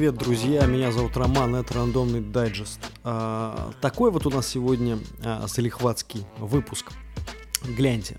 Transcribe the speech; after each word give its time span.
привет, 0.00 0.16
друзья! 0.16 0.64
Меня 0.64 0.92
зовут 0.92 1.14
Роман, 1.18 1.56
это 1.56 1.74
рандомный 1.74 2.22
дайджест. 2.22 2.80
А, 3.04 3.70
такой 3.82 4.10
вот 4.10 4.26
у 4.26 4.30
нас 4.30 4.48
сегодня 4.48 4.98
а, 5.22 5.46
залихватский 5.46 6.24
выпуск. 6.38 6.92
Гляньте, 7.76 8.16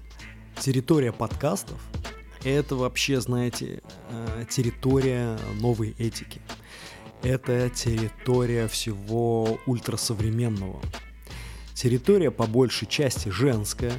территория 0.59 1.12
подкастов– 1.12 1.79
это 2.44 2.76
вообще, 2.76 3.19
знаете, 3.19 3.81
а, 4.12 4.46
территория 4.46 5.40
новой 5.59 5.96
этики. 5.97 6.40
Это 7.23 7.67
территория 7.72 8.68
всего 8.68 9.58
ультрасовременного. 9.65 10.79
Территория 11.73 12.29
по 12.29 12.45
большей 12.45 12.87
части 12.87 13.29
женская, 13.29 13.94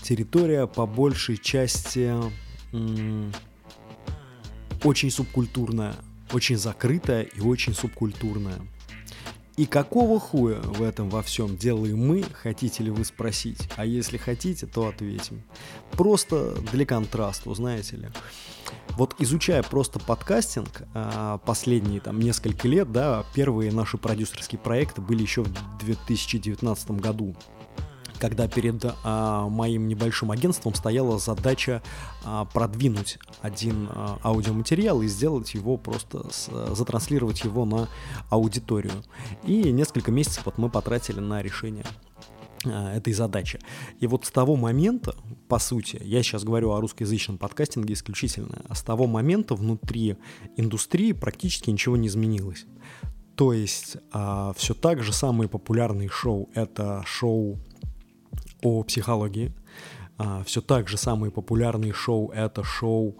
территория 0.00 0.66
по 0.66 0.86
большей 0.86 1.36
части 1.36 2.10
м- 2.72 3.34
очень 4.82 5.10
субкультурная, 5.10 5.94
очень 6.32 6.56
закрытая 6.56 7.22
и 7.22 7.40
очень 7.40 7.74
субкультурная. 7.74 8.60
И 9.56 9.66
какого 9.66 10.18
хуя 10.18 10.58
в 10.62 10.82
этом 10.82 11.10
во 11.10 11.22
всем 11.22 11.56
делаем 11.56 11.98
мы, 11.98 12.24
хотите 12.32 12.82
ли 12.82 12.90
вы 12.90 13.04
спросить? 13.04 13.68
А 13.76 13.84
если 13.84 14.16
хотите, 14.16 14.66
то 14.66 14.88
ответим. 14.88 15.42
Просто 15.90 16.54
для 16.72 16.86
контраста, 16.86 17.52
знаете 17.52 17.96
ли. 17.96 18.08
Вот 18.96 19.16
изучая 19.18 19.62
просто 19.62 19.98
подкастинг 19.98 20.82
а, 20.94 21.38
последние 21.38 22.00
там 22.00 22.20
несколько 22.20 22.68
лет, 22.68 22.90
да, 22.90 23.26
первые 23.34 23.70
наши 23.70 23.98
продюсерские 23.98 24.58
проекты 24.58 25.02
были 25.02 25.20
еще 25.20 25.42
в 25.42 25.78
2019 25.78 26.92
году 26.92 27.36
когда 28.20 28.46
перед 28.46 28.84
а, 29.02 29.48
моим 29.48 29.88
небольшим 29.88 30.30
агентством 30.30 30.74
стояла 30.74 31.18
задача 31.18 31.82
а, 32.24 32.44
продвинуть 32.44 33.18
один 33.40 33.88
а, 33.90 34.18
аудиоматериал 34.22 35.02
и 35.02 35.08
сделать 35.08 35.54
его 35.54 35.76
просто, 35.76 36.26
с, 36.30 36.48
затранслировать 36.74 37.42
его 37.44 37.64
на 37.64 37.88
аудиторию. 38.28 38.92
И 39.44 39.72
несколько 39.72 40.12
месяцев 40.12 40.44
вот 40.44 40.58
мы 40.58 40.68
потратили 40.68 41.20
на 41.20 41.42
решение 41.42 41.86
а, 42.66 42.94
этой 42.94 43.14
задачи. 43.14 43.58
И 44.00 44.06
вот 44.06 44.26
с 44.26 44.30
того 44.30 44.56
момента, 44.56 45.14
по 45.48 45.58
сути, 45.58 45.98
я 46.04 46.22
сейчас 46.22 46.44
говорю 46.44 46.72
о 46.72 46.80
русскоязычном 46.80 47.38
подкастинге 47.38 47.94
исключительно, 47.94 48.62
а 48.68 48.74
с 48.74 48.82
того 48.82 49.06
момента 49.06 49.54
внутри 49.54 50.16
индустрии 50.56 51.12
практически 51.12 51.70
ничего 51.70 51.96
не 51.96 52.08
изменилось. 52.08 52.66
То 53.34 53.54
есть 53.54 53.96
а, 54.12 54.52
все 54.54 54.74
так 54.74 55.02
же 55.02 55.14
самые 55.14 55.48
популярные 55.48 56.10
шоу 56.10 56.50
это 56.54 57.02
шоу 57.06 57.58
о 58.62 58.82
психологии. 58.82 59.52
А, 60.18 60.42
все 60.44 60.60
так 60.60 60.88
же 60.88 60.96
самые 60.96 61.30
популярные 61.30 61.92
шоу— 61.92 62.30
это 62.34 62.62
шоу, 62.62 63.16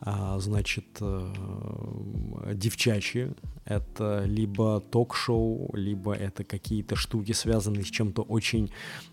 а, 0.00 0.38
значит, 0.40 0.84
э, 1.00 2.52
девчачьи. 2.54 3.32
Это 3.64 4.24
либо 4.26 4.80
ток-шоу, 4.80 5.70
либо 5.74 6.12
это 6.12 6.44
какие-то 6.44 6.96
штуки, 6.96 7.32
связанные 7.32 7.84
с 7.84 7.88
чем-то 7.88 8.22
очень 8.22 8.70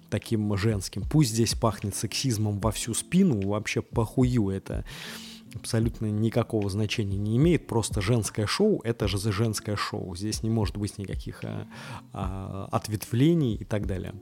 таким 0.10 0.58
женским. 0.58 1.04
Пусть 1.04 1.30
здесь 1.30 1.54
пахнет 1.54 1.96
сексизмом 1.96 2.60
во 2.60 2.72
всю 2.72 2.94
спину, 2.94 3.48
вообще 3.48 3.82
похую 3.82 4.50
это 4.50 4.84
абсолютно 5.56 6.08
никакого 6.08 6.70
значения 6.70 7.18
не 7.18 7.38
имеет. 7.38 7.68
Просто 7.68 8.02
женское 8.02 8.48
шоу— 8.48 8.82
это 8.84 9.08
же 9.08 9.18
за 9.18 9.32
женское 9.32 9.76
шоу. 9.76 10.16
Здесь 10.16 10.44
не 10.44 10.50
может 10.50 10.78
быть 10.78 10.98
никаких 10.98 11.44
а, 11.44 11.68
а, 12.14 12.68
ответвлений 12.72 13.56
и 13.56 13.64
так 13.64 13.86
далее. 13.88 14.14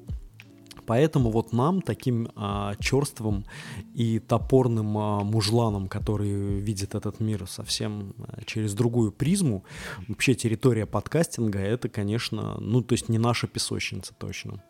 Поэтому 0.88 1.32
вот 1.32 1.52
нам, 1.52 1.82
таким 1.82 2.30
а, 2.36 2.74
черствым 2.80 3.46
и 3.94 4.20
топорным 4.20 4.98
а, 4.98 5.24
мужланам, 5.24 5.90
которые 5.90 6.60
видят 6.60 6.96
этот 6.96 7.20
мир 7.20 7.46
совсем 7.46 8.14
а, 8.20 8.42
через 8.46 8.74
другую 8.74 9.12
призму, 9.12 9.66
вообще 10.08 10.34
территория 10.34 10.86
подкастинга— 10.86 11.60
это, 11.60 11.90
конечно, 11.90 12.58
ну, 12.62 12.82
то 12.82 12.94
есть 12.94 13.10
не 13.10 13.18
наша 13.18 13.48
песочница 13.48 14.14
точно. 14.18 14.64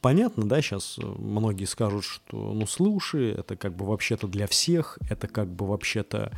Понятно, 0.00 0.48
да, 0.48 0.60
сейчас 0.62 0.96
многие 0.98 1.64
скажут, 1.64 2.04
что 2.04 2.52
ну 2.52 2.66
слушай, 2.66 3.32
это 3.32 3.56
как 3.56 3.74
бы 3.74 3.84
вообще-то 3.84 4.28
для 4.28 4.46
всех, 4.46 4.98
это 5.08 5.26
как 5.26 5.48
бы 5.48 5.66
вообще-то 5.66 6.32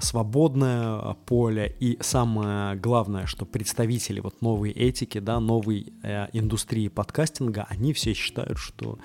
свободное 0.00 1.14
поле 1.26 1.74
и 1.80 1.98
самое 2.00 2.76
главное, 2.76 3.26
что 3.26 3.44
представители 3.44 4.20
вот 4.20 4.42
новой 4.42 4.70
этики, 4.70 5.18
да, 5.18 5.40
новой 5.40 5.92
э, 6.04 6.28
индустрии 6.32 6.86
подкастинга, 6.86 7.66
они 7.68 7.92
все 7.92 8.14
считают, 8.14 8.58
что 8.58 8.98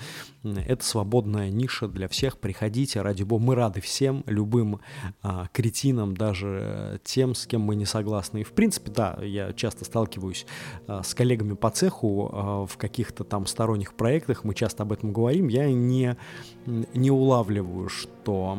это 0.44 0.86
свободная 0.86 1.50
ниша 1.50 1.88
для 1.88 2.08
всех, 2.08 2.38
приходите, 2.38 3.02
ради 3.02 3.24
бога, 3.24 3.44
мы 3.44 3.56
рады 3.56 3.82
всем, 3.82 4.24
любым 4.28 4.80
а, 5.24 5.48
кретинам, 5.52 6.16
даже 6.16 7.02
тем, 7.04 7.34
с 7.34 7.48
кем 7.48 7.62
мы 7.62 7.76
не 7.76 7.86
согласны. 7.86 8.42
И 8.42 8.44
в 8.44 8.52
принципе, 8.52 8.92
да, 8.92 9.18
я 9.24 9.54
часто 9.54 9.86
сталкиваюсь 9.86 10.46
а, 10.88 11.04
с 11.04 11.14
коллегами 11.14 11.54
по 11.56 11.72
цеху 11.72 12.30
а, 12.32 12.65
в 12.68 12.78
каких-то 12.78 13.24
там 13.24 13.46
сторонних 13.46 13.94
проектах, 13.94 14.44
мы 14.44 14.54
часто 14.54 14.84
об 14.84 14.92
этом 14.92 15.14
говорим, 15.14 15.48
я 15.48 15.72
не, 15.72 16.18
не 16.66 17.12
улавливаю, 17.12 17.90
что 17.90 18.58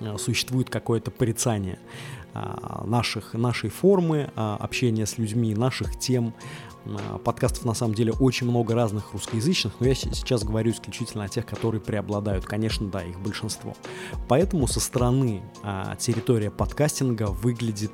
Э, 0.00 0.16
существует 0.18 0.70
какое-то 0.70 1.10
порицание 1.10 1.78
а, 2.32 2.84
наших, 2.84 3.34
нашей 3.34 3.70
формы 3.70 4.30
а, 4.34 4.56
общения 4.56 5.06
с 5.06 5.18
людьми, 5.18 5.54
наших 5.54 5.98
тем. 5.98 6.34
А, 6.84 7.18
подкастов 7.18 7.64
на 7.64 7.74
самом 7.74 7.94
деле 7.94 8.12
очень 8.12 8.48
много 8.48 8.74
разных 8.74 9.12
русскоязычных, 9.12 9.74
но 9.78 9.86
я 9.86 9.94
сейчас 9.94 10.42
говорю 10.42 10.72
исключительно 10.72 11.24
о 11.24 11.28
тех, 11.28 11.46
которые 11.46 11.80
преобладают. 11.80 12.44
Конечно, 12.44 12.88
да, 12.88 13.04
их 13.04 13.20
большинство. 13.20 13.74
Поэтому 14.28 14.66
со 14.66 14.80
стороны 14.80 15.42
территория 15.98 16.50
подкастинга 16.50 17.26
выглядит 17.26 17.92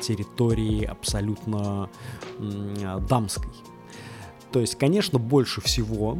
территорией 0.00 0.84
абсолютно 0.84 1.88
дамской. 3.08 3.52
То 4.56 4.60
есть, 4.60 4.76
конечно, 4.76 5.18
больше 5.18 5.60
всего 5.60 6.16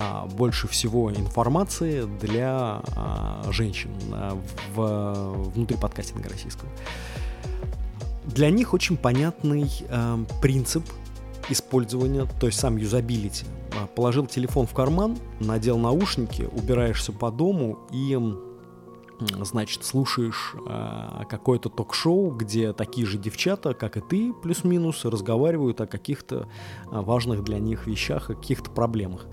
а, 0.00 0.26
больше 0.26 0.66
всего 0.66 1.12
информации 1.12 2.08
для 2.20 2.82
а, 2.96 3.46
женщин 3.52 3.92
а, 4.10 4.36
в, 4.74 5.50
внутри 5.54 5.76
подкастинга 5.76 6.28
российского. 6.28 6.68
Для 8.24 8.50
них 8.50 8.74
очень 8.74 8.96
понятный 8.96 9.70
принцип 10.42 10.82
использования, 11.50 12.26
то 12.40 12.46
есть 12.46 12.58
сам 12.58 12.78
юзабилити. 12.78 13.46
Положил 13.94 14.26
телефон 14.26 14.66
в 14.66 14.74
карман, 14.74 15.16
надел 15.38 15.78
наушники, 15.78 16.48
убираешься 16.50 17.12
по 17.12 17.30
дому 17.30 17.78
и 17.92 18.18
значит, 19.20 19.84
слушаешь 19.84 20.54
э, 20.66 21.24
какое-то 21.28 21.68
ток-шоу, 21.68 22.30
где 22.30 22.72
такие 22.72 23.06
же 23.06 23.18
девчата, 23.18 23.74
как 23.74 23.96
и 23.96 24.00
ты, 24.00 24.32
плюс-минус, 24.32 25.04
разговаривают 25.04 25.80
о 25.80 25.86
каких-то 25.86 26.48
важных 26.86 27.42
для 27.44 27.58
них 27.58 27.86
вещах, 27.86 28.30
о 28.30 28.34
каких-то 28.34 28.70
проблемах. 28.70 29.26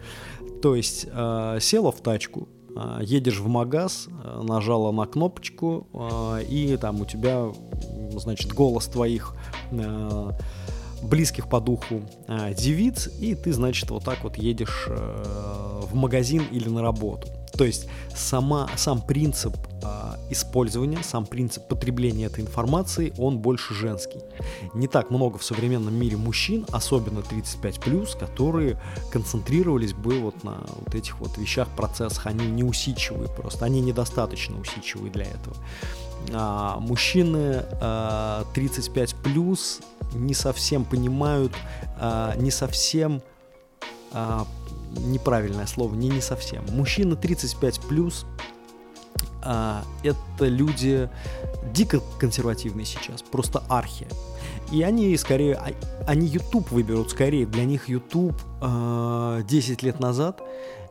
То 0.61 0.75
есть 0.75 1.05
э, 1.11 1.57
села 1.61 1.91
в 1.91 2.01
тачку, 2.01 2.47
э, 2.75 2.99
едешь 3.03 3.39
в 3.39 3.47
магаз, 3.47 4.07
э, 4.07 4.41
нажала 4.43 4.91
на 4.91 5.05
кнопочку, 5.05 5.87
э, 5.93 6.43
и 6.49 6.77
там 6.77 7.01
у 7.01 7.05
тебя, 7.05 7.51
значит, 8.17 8.53
голос 8.53 8.87
твоих 8.87 9.35
э, 9.71 10.31
близких 11.03 11.49
по 11.49 11.59
духу 11.59 12.01
э, 12.27 12.53
девиц, 12.55 13.09
и 13.19 13.35
ты, 13.35 13.53
значит, 13.53 13.91
вот 13.91 14.03
так 14.03 14.23
вот 14.23 14.37
едешь 14.37 14.87
э, 14.87 15.81
в 15.83 15.93
магазин 15.95 16.43
или 16.51 16.67
на 16.69 16.81
работу. 16.81 17.27
То 17.57 17.63
есть 17.63 17.87
сама, 18.15 18.69
сам 18.75 19.01
принцип 19.01 19.55
э, 19.81 19.87
использования, 20.29 20.99
сам 21.03 21.25
принцип 21.25 21.67
потребления 21.67 22.25
этой 22.25 22.41
информации, 22.43 23.13
он 23.17 23.39
больше 23.39 23.73
женский. 23.73 24.19
Не 24.73 24.87
так 24.87 25.11
много 25.11 25.37
в 25.37 25.43
современном 25.43 25.93
мире 25.93 26.17
мужчин, 26.17 26.65
особенно 26.71 27.19
35+, 27.19 28.17
которые 28.17 28.79
концентрировались 29.11 29.93
бы 29.93 30.19
вот 30.19 30.43
на 30.43 30.57
вот 30.79 30.95
этих 30.95 31.19
вот 31.19 31.37
вещах, 31.37 31.67
процессах. 31.69 32.27
Они 32.27 32.45
не 32.45 32.63
усидчивые 32.63 33.29
просто, 33.29 33.65
они 33.65 33.81
недостаточно 33.81 34.59
усидчивые 34.59 35.11
для 35.11 35.25
этого. 35.25 35.55
А, 36.33 36.79
мужчины 36.79 37.63
а, 37.81 38.45
35+, 38.53 39.81
не 40.13 40.33
совсем 40.33 40.85
понимают, 40.85 41.53
а, 41.99 42.35
не 42.37 42.51
совсем 42.51 43.21
а, 44.11 44.47
неправильное 44.97 45.65
слово, 45.65 45.95
не 45.95 46.09
не 46.09 46.21
совсем. 46.21 46.63
Мужчины 46.71 47.15
35 47.15 47.81
плюс 47.81 48.25
а, 49.45 49.83
это 50.03 50.47
люди 50.47 51.09
дико 51.71 52.01
консервативные 52.19 52.85
сейчас, 52.85 53.21
просто 53.21 53.63
архи. 53.69 54.07
И 54.71 54.81
они 54.81 55.15
скорее, 55.17 55.55
а, 55.55 55.71
они 56.07 56.27
YouTube 56.27 56.71
выберут 56.71 57.11
скорее. 57.11 57.45
Для 57.45 57.65
них 57.65 57.87
YouTube 57.87 58.35
а, 58.61 59.41
10 59.43 59.83
лет 59.83 59.99
назад 59.99 60.41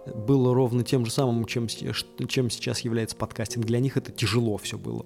было 0.07 0.55
ровно 0.55 0.83
тем 0.83 1.05
же 1.05 1.11
самым, 1.11 1.45
чем, 1.47 1.67
чем 1.69 2.51
сейчас 2.51 2.81
является 2.81 3.17
подкастинг. 3.17 3.65
Для 3.65 3.81
них 3.81 3.97
это 3.97 4.13
тяжело 4.13 4.57
все 4.59 4.79
было. 4.79 5.05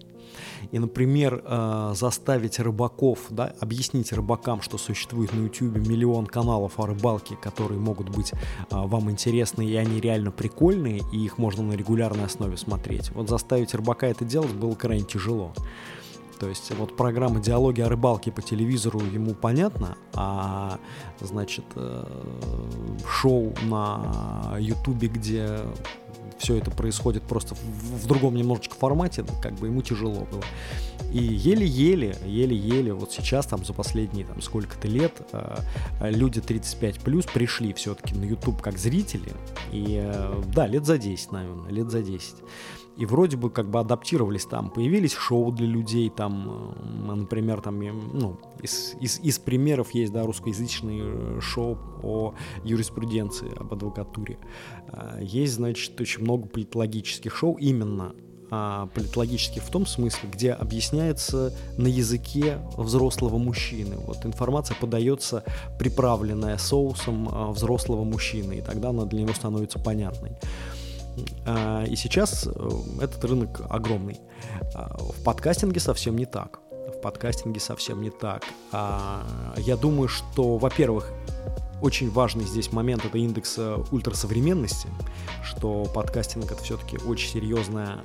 И, 0.73 0.79
например, 0.79 1.43
э, 1.45 1.93
заставить 1.95 2.59
рыбаков, 2.59 3.27
да, 3.31 3.55
объяснить 3.61 4.13
рыбакам, 4.13 4.61
что 4.61 4.77
существует 4.79 5.33
на 5.33 5.45
YouTube 5.45 5.77
миллион 5.77 6.27
каналов 6.27 6.79
о 6.79 6.87
рыбалке, 6.87 7.37
которые 7.37 7.81
могут 7.81 8.11
быть 8.11 8.33
э, 8.33 8.37
вам 8.71 9.11
интересны, 9.11 9.67
и 9.67 9.75
они 9.77 10.01
реально 10.01 10.31
прикольные, 10.31 11.03
и 11.13 11.25
их 11.25 11.39
можно 11.39 11.63
на 11.63 11.73
регулярной 11.73 12.25
основе 12.25 12.57
смотреть. 12.57 13.11
Вот 13.13 13.29
заставить 13.29 13.75
рыбака 13.75 14.07
это 14.07 14.25
делать 14.25 14.53
было 14.53 14.75
крайне 14.75 15.05
тяжело. 15.05 15.55
То 16.39 16.49
есть 16.49 16.71
вот 16.77 16.97
программа 16.97 17.41
«Диалоги 17.41 17.81
о 17.81 17.89
рыбалке» 17.89 18.31
по 18.31 18.43
телевизору 18.43 19.01
ему 19.01 19.35
понятно, 19.35 19.97
а 20.15 20.79
значит 21.21 21.65
э, 21.75 22.05
шоу 23.09 23.53
на 23.63 24.57
Ютубе, 24.59 25.09
где 25.09 25.61
все 26.39 26.57
это 26.57 26.71
происходит 26.71 27.25
просто 27.25 27.55
в, 27.55 28.03
в 28.03 28.07
другом 28.07 28.35
немножечко 28.37 28.77
формате, 28.77 29.25
как 29.43 29.55
бы 29.55 29.67
ему 29.67 29.83
тяжело 29.83 30.27
было. 30.31 30.45
И 31.13 31.19
еле-еле, 31.19 32.17
еле-еле, 32.25 32.93
вот 32.93 33.13
сейчас 33.13 33.47
там 33.47 33.65
за 33.65 33.73
последние 33.73 34.27
там 34.27 34.41
сколько-то 34.41 34.87
лет 34.89 35.21
э, 35.33 35.57
люди 36.01 36.41
35 36.41 37.01
плюс 37.01 37.25
пришли 37.27 37.73
все-таки 37.73 38.15
на 38.15 38.25
YouTube 38.25 38.61
как 38.61 38.79
зрители. 38.79 39.33
И 39.73 39.99
э, 40.01 40.43
да, 40.55 40.67
лет 40.67 40.87
за 40.87 40.99
10, 40.99 41.33
наверное, 41.33 41.71
лет 41.71 41.91
за 41.91 42.03
10 42.03 42.37
и 42.99 43.07
вроде 43.07 43.37
бы 43.37 43.49
как 43.49 43.71
бы 43.71 43.79
адаптировались 43.79 44.45
там, 44.45 44.71
появились 44.71 45.13
шоу 45.13 45.53
для 45.53 45.69
людей, 45.69 46.11
там, 46.11 46.75
э, 46.77 47.15
например, 47.15 47.61
там, 47.61 47.79
ну, 47.79 48.41
из, 48.61 48.97
из, 49.01 49.21
из 49.21 49.39
примеров 49.39 49.93
есть, 49.95 50.13
да, 50.13 50.25
русскоязычные 50.25 51.03
э, 51.05 51.41
шоу 51.41 51.79
о 52.03 52.35
юриспруденции, 52.65 53.53
об 53.57 53.73
адвокатуре. 53.73 54.39
А, 54.89 55.21
есть, 55.21 55.55
значит, 55.55 56.01
очень 56.01 56.23
много 56.23 56.49
политологических 56.49 57.37
шоу 57.37 57.57
именно 57.57 58.17
а, 58.51 58.87
политологических 58.87 59.63
в 59.63 59.71
том 59.71 59.87
смысле, 59.87 60.29
где 60.33 60.51
объясняется 60.51 61.55
на 61.77 61.87
языке 61.87 62.59
взрослого 62.77 63.39
мужчины. 63.39 63.97
Вот 63.97 64.27
информация 64.27 64.77
подается 64.81 65.45
приправленная 65.79 66.59
соусом 66.59 67.53
взрослого 67.53 68.03
мужчины, 68.03 68.55
и 68.55 68.61
тогда 68.61 68.89
она 68.89 69.05
для 69.05 69.21
него 69.21 69.35
становится 69.35 69.79
понятной. 69.79 70.33
А, 71.47 71.85
и 71.85 71.97
сейчас 71.97 72.47
э, 72.47 72.69
этот 73.01 73.25
рынок 73.25 73.63
огромный. 73.69 74.21
А, 74.75 74.97
в 74.99 75.23
подкастинге 75.23 75.81
совсем 75.81 76.17
не 76.17 76.27
так. 76.27 76.61
В 76.71 77.01
подкастинге 77.01 77.61
совсем 77.61 78.01
не 78.03 78.11
так. 78.11 78.45
А, 78.73 79.25
я 79.57 79.77
думаю, 79.77 80.09
что, 80.09 80.57
во-первых, 80.57 81.11
очень 81.81 82.11
важный 82.11 82.45
здесь 82.45 82.73
момент 82.73 83.05
это 83.05 83.19
индекс 83.19 83.55
э, 83.59 83.79
ультрасовременности, 83.91 84.89
что 85.45 85.85
подкастинг 85.85 86.51
это 86.51 86.63
все-таки 86.63 86.99
очень 86.99 87.31
серьезное, 87.31 88.01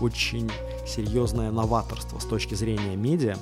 очень 0.00 0.50
серьезное 0.86 1.52
новаторство 1.52 2.18
с 2.18 2.24
точки 2.24 2.54
зрения 2.54 2.96
медиа. 2.96 3.36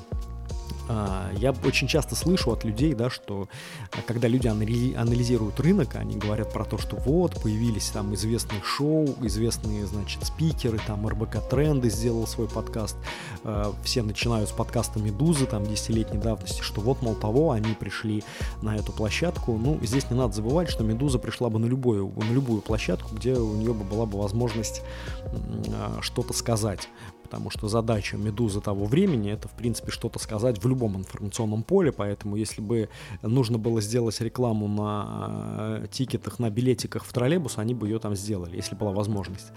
А, 0.93 1.31
я 1.37 1.55
очень 1.65 1.87
часто 1.87 2.17
слышу 2.17 2.51
от 2.51 2.65
людей, 2.65 2.95
да, 2.95 3.11
что 3.11 3.49
а, 3.93 4.03
когда 4.05 4.27
люди 4.27 4.49
анализируют 4.49 5.61
рынок, 5.61 5.95
они 5.95 6.17
говорят 6.17 6.53
про 6.53 6.65
то, 6.65 6.79
что 6.79 6.97
вот, 6.97 7.41
появились 7.41 7.91
там 7.91 8.13
известные 8.15 8.61
шоу, 8.65 9.07
известные, 9.23 9.87
значит, 9.87 10.27
спикеры, 10.27 10.81
там 10.85 11.07
РБК 11.07 11.49
Тренды 11.49 11.91
сделал 11.91 12.27
свой 12.27 12.49
подкаст, 12.49 12.97
а, 13.45 13.73
все 13.85 14.03
начинают 14.03 14.49
с 14.49 14.53
подкаста 14.53 14.99
Медузы, 14.99 15.47
там, 15.47 15.65
десятилетней 15.65 16.21
давности, 16.21 16.61
что 16.61 16.81
вот, 16.81 17.03
мол, 17.03 17.15
того, 17.15 17.53
они 17.53 17.75
пришли 17.75 18.25
на 18.61 18.75
эту 18.75 18.91
площадку. 18.91 19.57
Ну, 19.59 19.79
здесь 19.83 20.11
не 20.11 20.17
надо 20.17 20.33
забывать, 20.35 20.71
что 20.71 20.83
Медуза 20.83 21.21
пришла 21.21 21.51
бы 21.51 21.61
на 21.61 21.67
любую, 21.67 22.13
на 22.17 22.33
любую 22.33 22.63
площадку, 22.63 23.15
где 23.15 23.35
у 23.35 23.55
нее 23.55 23.75
бы 23.75 23.85
была 23.85 24.07
бы 24.07 24.19
возможность 24.19 24.83
что-то 26.01 26.33
сказать 26.33 26.89
потому 27.31 27.51
что 27.51 27.69
задача 27.69 28.17
«Медузы» 28.17 28.61
того 28.61 28.87
времени— 28.87 29.31
это, 29.33 29.47
в 29.47 29.53
принципе, 29.53 29.93
что-то 29.93 30.19
сказать 30.19 30.63
в 30.63 30.67
любом 30.67 30.97
информационном 30.97 31.63
поле, 31.63 31.93
поэтому 31.93 32.35
если 32.35 32.61
бы 32.61 32.89
нужно 33.23 33.57
было 33.57 33.81
сделать 33.81 34.21
рекламу 34.21 34.67
на 34.67 35.83
э, 35.83 35.87
тикетах, 35.93 36.41
на 36.41 36.51
билетиках 36.51 37.05
в 37.05 37.13
троллейбус, 37.13 37.59
они 37.59 37.75
бы 37.75 37.87
ее 37.87 38.01
там 38.01 38.17
сделали, 38.17 38.57
если 38.57 38.75
была 38.75 38.91
возможность. 38.91 39.53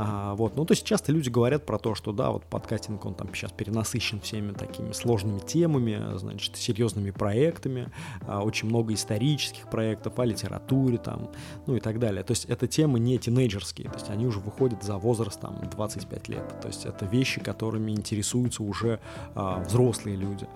А, 0.00 0.36
вот. 0.36 0.56
Ну, 0.56 0.64
то 0.64 0.72
есть 0.72 0.84
часто 0.84 1.10
люди 1.10 1.28
говорят 1.28 1.66
про 1.66 1.76
то, 1.76 1.96
что 1.96 2.12
да, 2.12 2.30
вот 2.30 2.44
подкастинг, 2.44 3.04
он 3.04 3.14
там 3.14 3.34
сейчас 3.34 3.50
перенасыщен 3.50 4.20
всеми 4.20 4.52
такими 4.52 4.92
сложными 4.92 5.40
темами, 5.40 6.16
значит, 6.16 6.56
серьезными 6.56 7.10
проектами, 7.10 7.90
а, 8.20 8.42
очень 8.44 8.68
много 8.68 8.94
исторических 8.94 9.68
проектов 9.68 10.20
о 10.20 10.24
литературе 10.24 10.98
там, 10.98 11.30
ну 11.66 11.74
и 11.74 11.80
так 11.80 11.98
далее. 11.98 12.22
То 12.22 12.30
есть 12.30 12.44
это 12.44 12.68
темы 12.68 13.00
не 13.00 13.18
тинейджерские, 13.18 13.88
то 13.88 13.96
есть 13.96 14.08
они 14.08 14.26
уже 14.26 14.38
выходят 14.38 14.84
за 14.84 14.98
возраст 14.98 15.40
там 15.40 15.58
25 15.68 16.28
лет. 16.28 16.60
То 16.60 16.68
есть 16.68 16.86
это 16.86 17.04
вещи, 17.04 17.40
которыми 17.40 17.90
интересуются 17.90 18.62
уже 18.62 19.00
а, 19.34 19.64
взрослые 19.64 20.16
люди. 20.16 20.46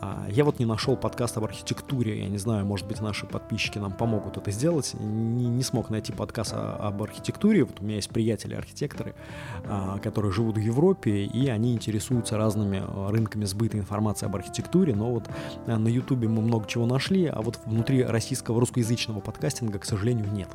А, 0.00 0.26
я 0.30 0.44
вот 0.44 0.58
не 0.58 0.66
нашел 0.66 0.96
подкаст 0.96 1.36
об 1.36 1.44
архитектуре, 1.44 2.20
я 2.22 2.28
не 2.28 2.38
знаю, 2.38 2.64
может 2.64 2.86
быть, 2.86 3.00
наши 3.00 3.26
подписчики 3.26 3.78
нам 3.78 3.92
помогут 3.92 4.36
это 4.36 4.50
сделать. 4.50 4.94
Не, 4.98 5.46
не 5.46 5.62
смог 5.62 5.90
найти 5.90 6.12
подкаст 6.12 6.54
об 6.54 7.02
архитектуре. 7.02 7.64
Вот 7.64 7.80
у 7.80 7.84
меня 7.84 7.96
есть 7.96 8.10
приятели-архитекторы, 8.10 9.14
а, 9.64 9.98
которые 9.98 10.32
живут 10.32 10.56
в 10.56 10.60
Европе, 10.60 11.24
и 11.24 11.48
они 11.48 11.74
интересуются 11.74 12.36
разными 12.36 12.82
а, 12.84 13.10
рынками 13.10 13.44
сбыта 13.44 13.78
информации 13.78 14.26
об 14.26 14.36
архитектуре, 14.36 14.94
но 14.94 15.12
вот 15.12 15.28
на 15.66 15.88
Ютубе 15.88 16.28
мы 16.28 16.42
много 16.42 16.66
чего 16.66 16.86
нашли, 16.86 17.26
а 17.26 17.40
вот 17.40 17.60
внутри 17.66 18.04
российского 18.04 18.60
русскоязычного 18.60 19.20
подкастинга, 19.20 19.78
к 19.78 19.84
сожалению, 19.84 20.30
нет. 20.32 20.48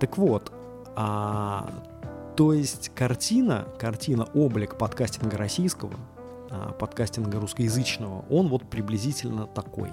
Так 0.00 0.18
вот, 0.18 0.52
а, 0.96 1.70
то 2.36 2.52
есть 2.52 2.90
картина, 2.94 3.66
картина, 3.78 4.24
облик 4.34 4.76
подкастинга 4.76 5.36
российского, 5.36 5.94
подкастинга 6.78 7.40
русскоязычного, 7.40 8.24
он 8.30 8.48
вот 8.48 8.68
приблизительно 8.68 9.46
такой. 9.46 9.90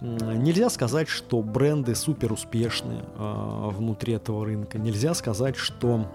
Нельзя 0.00 0.68
сказать, 0.68 1.08
что 1.08 1.42
бренды 1.42 1.94
супер 1.94 2.32
успешны 2.32 3.02
э, 3.14 3.68
внутри 3.70 4.12
этого 4.14 4.44
рынка. 4.44 4.78
Нельзя 4.78 5.14
сказать, 5.14 5.56
что 5.56 6.06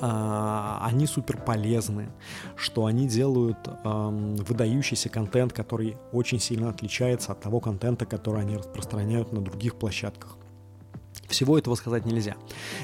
э, 0.00 0.78
они 0.80 1.06
супер 1.06 1.36
полезны, 1.36 2.08
что 2.56 2.86
они 2.86 3.06
делают 3.06 3.58
э, 3.66 3.74
выдающийся 3.84 5.10
контент, 5.10 5.52
который 5.52 5.98
очень 6.12 6.40
сильно 6.40 6.70
отличается 6.70 7.32
от 7.32 7.40
того 7.40 7.60
контента, 7.60 8.06
который 8.06 8.40
они 8.40 8.56
распространяют 8.56 9.32
на 9.32 9.42
других 9.42 9.76
площадках. 9.76 10.38
Всего 11.28 11.58
этого 11.58 11.74
сказать 11.74 12.06
нельзя. 12.06 12.36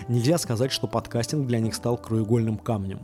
Нельзя 0.09 0.37
сказать, 0.37 0.71
что 0.71 0.87
подкастинг 0.87 1.47
для 1.47 1.61
них 1.61 1.75
стал 1.75 1.97
краеугольным 1.97 2.59
камнем. 2.59 3.01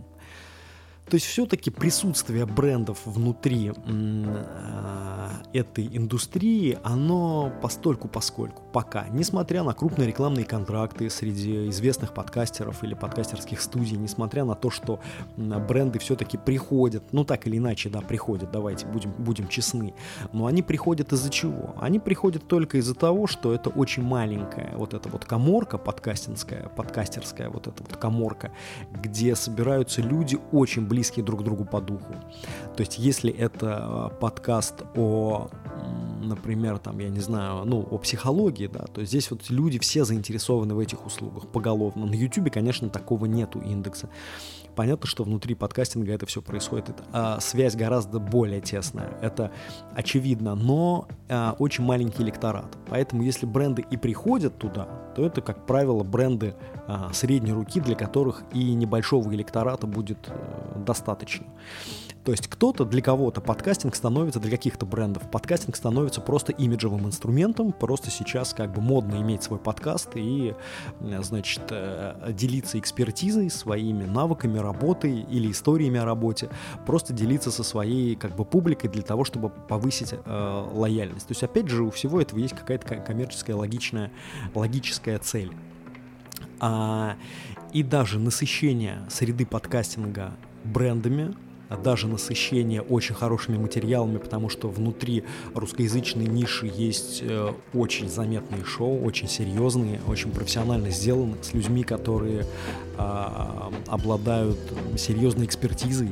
То 1.09 1.15
есть 1.15 1.27
все-таки 1.27 1.71
присутствие 1.71 2.47
брендов 2.47 2.99
внутри 3.05 3.71
э, 3.73 5.29
этой 5.53 5.87
индустрии, 5.97 6.79
оно 6.83 7.53
постольку 7.63 8.09
поскольку 8.09 8.65
пока, 8.73 9.07
несмотря 9.11 9.63
на 9.63 9.73
крупные 9.73 10.09
рекламные 10.09 10.45
контракты 10.45 11.09
среди 11.09 11.69
известных 11.69 12.13
подкастеров 12.13 12.83
или 12.83 12.95
подкастерских 12.95 13.61
студий, 13.61 13.97
несмотря 13.97 14.45
на 14.45 14.57
то, 14.57 14.69
что 14.69 15.01
бренды 15.37 16.01
все-таки 16.01 16.37
приходят, 16.39 17.05
ну 17.13 17.25
так 17.25 17.47
или 17.47 17.59
иначе, 17.59 17.89
да, 17.89 18.01
приходят, 18.01 18.51
давайте 18.51 18.87
будем, 18.87 19.13
будем 19.13 19.47
честны, 19.47 19.95
но 20.33 20.47
они 20.47 20.63
приходят 20.63 21.13
из-за 21.13 21.31
чего? 21.31 21.77
Они 21.81 22.01
приходят 22.01 22.49
только 22.49 22.79
из-за 22.79 22.97
того, 22.97 23.29
что 23.29 23.55
это 23.55 23.71
очень 23.71 24.03
маленькая 24.03 24.77
вот 24.77 24.93
эта 24.93 25.09
вот 25.09 25.25
коморка 25.25 25.79
подкастинская, 25.79 26.69
подкастерская 26.69 27.49
вот 27.49 27.69
эта 27.69 27.81
вот 27.85 27.97
коморка, 27.97 28.51
где 28.91 29.37
собираются 29.37 30.03
люди 30.03 30.37
очень 30.51 30.85
близко 30.85 30.96
близкие 30.97 31.23
друг 31.25 31.45
другу 31.45 31.67
по 31.67 31.81
духу. 31.81 32.15
То 32.75 32.81
есть, 32.81 32.99
если 32.99 33.31
это 33.31 34.11
э, 34.13 34.19
подкаст 34.19 34.83
о, 34.97 35.49
например, 36.23 36.79
там, 36.79 36.99
я 36.99 37.09
не 37.09 37.21
знаю, 37.21 37.65
ну, 37.65 37.87
о 37.91 37.99
психологии, 37.99 38.67
да, 38.67 38.85
то 38.87 39.05
здесь 39.05 39.31
вот 39.31 39.49
люди 39.51 39.79
все 39.79 40.05
заинтересованы 40.05 40.75
в 40.75 40.79
этих 40.79 41.05
услугах 41.07 41.49
поголовно. 41.49 42.07
На 42.07 42.15
YouTube, 42.15 42.51
конечно, 42.53 42.89
такого 42.89 43.27
нету 43.27 43.61
индекса. 43.61 44.09
Понятно, 44.77 45.07
что 45.07 45.25
внутри 45.25 45.55
подкастинга 45.55 46.13
это 46.13 46.27
все 46.27 46.43
происходит. 46.43 46.97
А, 47.11 47.41
связь 47.41 47.75
гораздо 47.75 48.19
более 48.19 48.61
тесная. 48.61 49.17
Это 49.23 49.51
очевидно, 49.95 50.55
но 50.55 51.09
а, 51.31 51.57
очень 51.59 51.83
маленький 51.83 52.23
электорат. 52.23 52.77
Поэтому 52.89 53.23
если 53.23 53.47
бренды 53.47 53.85
и 53.91 53.97
приходят 53.97 54.59
туда, 54.59 54.85
то 55.17 55.25
это, 55.25 55.41
как 55.41 55.65
правило, 55.65 56.05
бренды 56.05 56.55
а, 56.87 57.11
средней 57.15 57.53
руки, 57.53 57.81
для 57.81 57.95
которых 57.95 58.43
и 58.53 58.75
небольшого 58.75 59.33
электората 59.33 59.87
будет 59.87 60.19
а, 60.29 60.79
достаточно. 60.79 61.47
То 62.27 62.33
есть 62.33 62.49
кто-то, 62.49 62.85
для 62.85 63.01
кого-то 63.03 63.41
подкастинг 63.41 63.95
становится, 63.95 64.41
для 64.41 64.51
каких-то 64.51 64.85
брендов, 64.85 65.31
подкастинг 65.31 65.77
становится 65.77 66.21
просто 66.21 66.51
имиджевым 66.51 67.07
инструментом, 67.07 67.71
просто 67.71 68.11
сейчас 68.11 68.53
как 68.53 68.73
бы 68.73 68.81
модно 68.81 69.23
иметь 69.23 69.45
свой 69.45 69.61
подкаст 69.61 70.09
и, 70.17 70.53
значит, 71.21 71.63
э, 71.71 72.33
делиться 72.33 72.81
экспертизой, 72.81 73.49
своими 73.49 74.07
навыками 74.07 74.59
работы 74.59 75.21
или 75.21 75.53
историями 75.53 76.01
о 76.01 76.05
работе, 76.05 76.51
просто 76.85 77.13
делиться 77.13 77.53
со 77.53 77.63
своей 77.63 78.17
как 78.17 78.35
бы 78.35 78.45
публикой 78.45 78.91
для 78.91 79.03
того, 79.03 79.23
чтобы 79.23 79.51
повысить 79.51 80.13
э, 80.13 80.69
лояльность. 80.75 81.29
То 81.29 81.33
есть, 81.33 81.45
опять 81.45 81.69
же, 81.69 81.85
у 81.85 81.91
всего 81.93 82.21
этого 82.21 82.41
есть 82.41 82.57
какая-то 82.57 82.97
коммерческая, 82.97 83.55
логичная, 83.55 84.11
логическая 84.53 85.21
цель. 85.21 85.53
А, 86.59 87.15
и 87.73 87.85
даже 87.85 88.19
насыщение 88.19 89.07
среды 89.11 89.47
подкастинга 89.47 90.33
брендами, 90.65 91.37
даже 91.71 92.07
насыщение 92.07 92.83
очень 92.83 93.15
хорошими 93.15 93.57
материалами, 93.57 94.19
потому 94.19 94.49
что 94.49 94.69
внутри 94.69 95.25
русскоязычной 95.55 96.27
ниши 96.27 96.71
есть 96.73 97.21
э, 97.23 97.53
очень 97.75 98.09
заметные 98.09 98.65
шоу, 98.65 99.05
очень 99.05 99.29
серьезные, 99.29 100.01
очень 100.07 100.31
профессионально 100.31 100.91
сделаны, 100.91 101.37
с 101.43 101.53
людьми, 101.55 101.83
которые 101.83 102.47
э, 102.99 103.71
обладают 103.89 104.59
серьезной 104.97 105.47
экспертизой. 105.47 106.11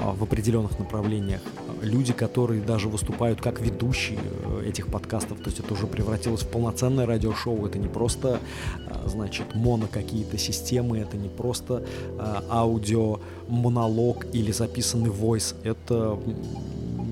а, 0.00 0.12
в 0.12 0.22
определенных 0.22 0.78
направлениях, 0.78 1.40
люди, 1.82 2.12
которые 2.12 2.62
даже 2.62 2.88
выступают 2.88 3.40
как 3.40 3.60
ведущие 3.60 4.18
э, 4.44 4.68
этих 4.68 4.88
подкастов, 4.88 5.38
то 5.38 5.46
есть 5.46 5.60
это 5.60 5.74
уже 5.74 5.86
превратилось 5.86 6.42
в 6.42 6.48
полноценное 6.48 7.06
радиошоу, 7.06 7.66
это 7.66 7.78
не 7.78 7.88
просто, 7.88 8.40
а, 8.86 9.08
значит, 9.08 9.54
моно 9.54 9.86
какие-то 9.86 10.38
системы, 10.38 10.98
это 10.98 11.16
не 11.16 11.28
просто 11.28 11.84
а, 12.18 12.44
аудио 12.50 13.20
монолог 13.48 14.26
или 14.32 14.52
записанный 14.52 15.10
войс, 15.10 15.54
это 15.64 16.18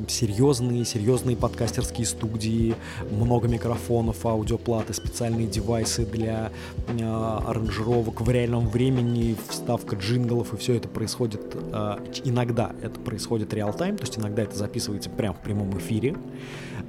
серьезные, 0.08 0.84
серьезные 0.84 1.36
подкастерские 1.36 2.06
студии, 2.06 2.74
много 3.10 3.48
микрофонов, 3.48 4.24
аудиоплаты, 4.24 4.94
специальные 4.94 5.46
девайсы 5.46 6.04
для 6.04 6.50
э, 6.88 7.02
аранжировок 7.02 8.20
в 8.20 8.30
реальном 8.30 8.68
времени, 8.68 9.36
вставка 9.48 9.96
джинглов, 9.96 10.54
и 10.54 10.56
все 10.56 10.74
это 10.74 10.88
происходит 10.88 11.42
э, 11.54 11.98
иногда 12.24 12.72
это 12.82 12.98
происходит 13.00 13.52
реал-тайм, 13.54 13.96
то 13.96 14.04
есть 14.04 14.18
иногда 14.18 14.42
это 14.42 14.56
записывается 14.56 15.10
прямо 15.10 15.34
в 15.34 15.42
прямом 15.42 15.76
эфире, 15.78 16.16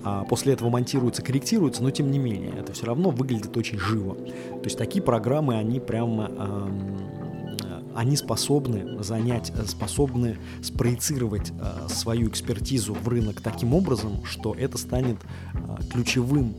а 0.03 0.23
после 0.23 0.53
этого 0.53 0.69
монтируется, 0.69 1.21
корректируется, 1.21 1.83
но 1.83 1.91
тем 1.91 2.11
не 2.11 2.19
менее 2.19 2.53
это 2.57 2.73
все 2.73 2.85
равно 2.85 3.09
выглядит 3.09 3.55
очень 3.57 3.79
живо. 3.79 4.15
То 4.15 4.65
есть 4.65 4.77
такие 4.77 5.01
программы, 5.01 5.55
они 5.55 5.79
прямо 5.79 6.31
э, 6.31 6.69
они 7.99 8.15
способны 8.15 9.03
занять, 9.03 9.51
э, 9.53 9.65
способны 9.65 10.37
спроецировать 10.61 11.51
э, 11.51 11.89
свою 11.89 12.29
экспертизу 12.29 12.93
в 12.93 13.05
рынок 13.09 13.41
таким 13.41 13.73
образом, 13.73 14.23
что 14.23 14.53
это 14.53 14.77
станет 14.77 15.17
э, 15.53 15.83
ключевым 15.91 16.55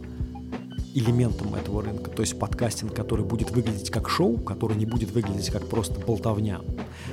элементом 0.92 1.54
этого 1.54 1.82
рынка, 1.82 2.10
то 2.10 2.20
есть 2.20 2.38
подкастинг, 2.38 2.92
который 2.94 3.24
будет 3.24 3.52
выглядеть 3.52 3.90
как 3.90 4.10
шоу, 4.10 4.36
который 4.38 4.76
не 4.76 4.84
будет 4.84 5.12
выглядеть 5.12 5.48
как 5.48 5.66
просто 5.66 5.98
болтовня, 5.98 6.60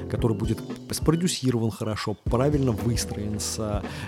который 0.10 0.36
будет 0.36 0.60
спродюсирован 0.91 1.72
хорошо, 1.72 2.17
правильно 2.25 2.74
выстроен, 2.74 3.39
с 3.39 3.57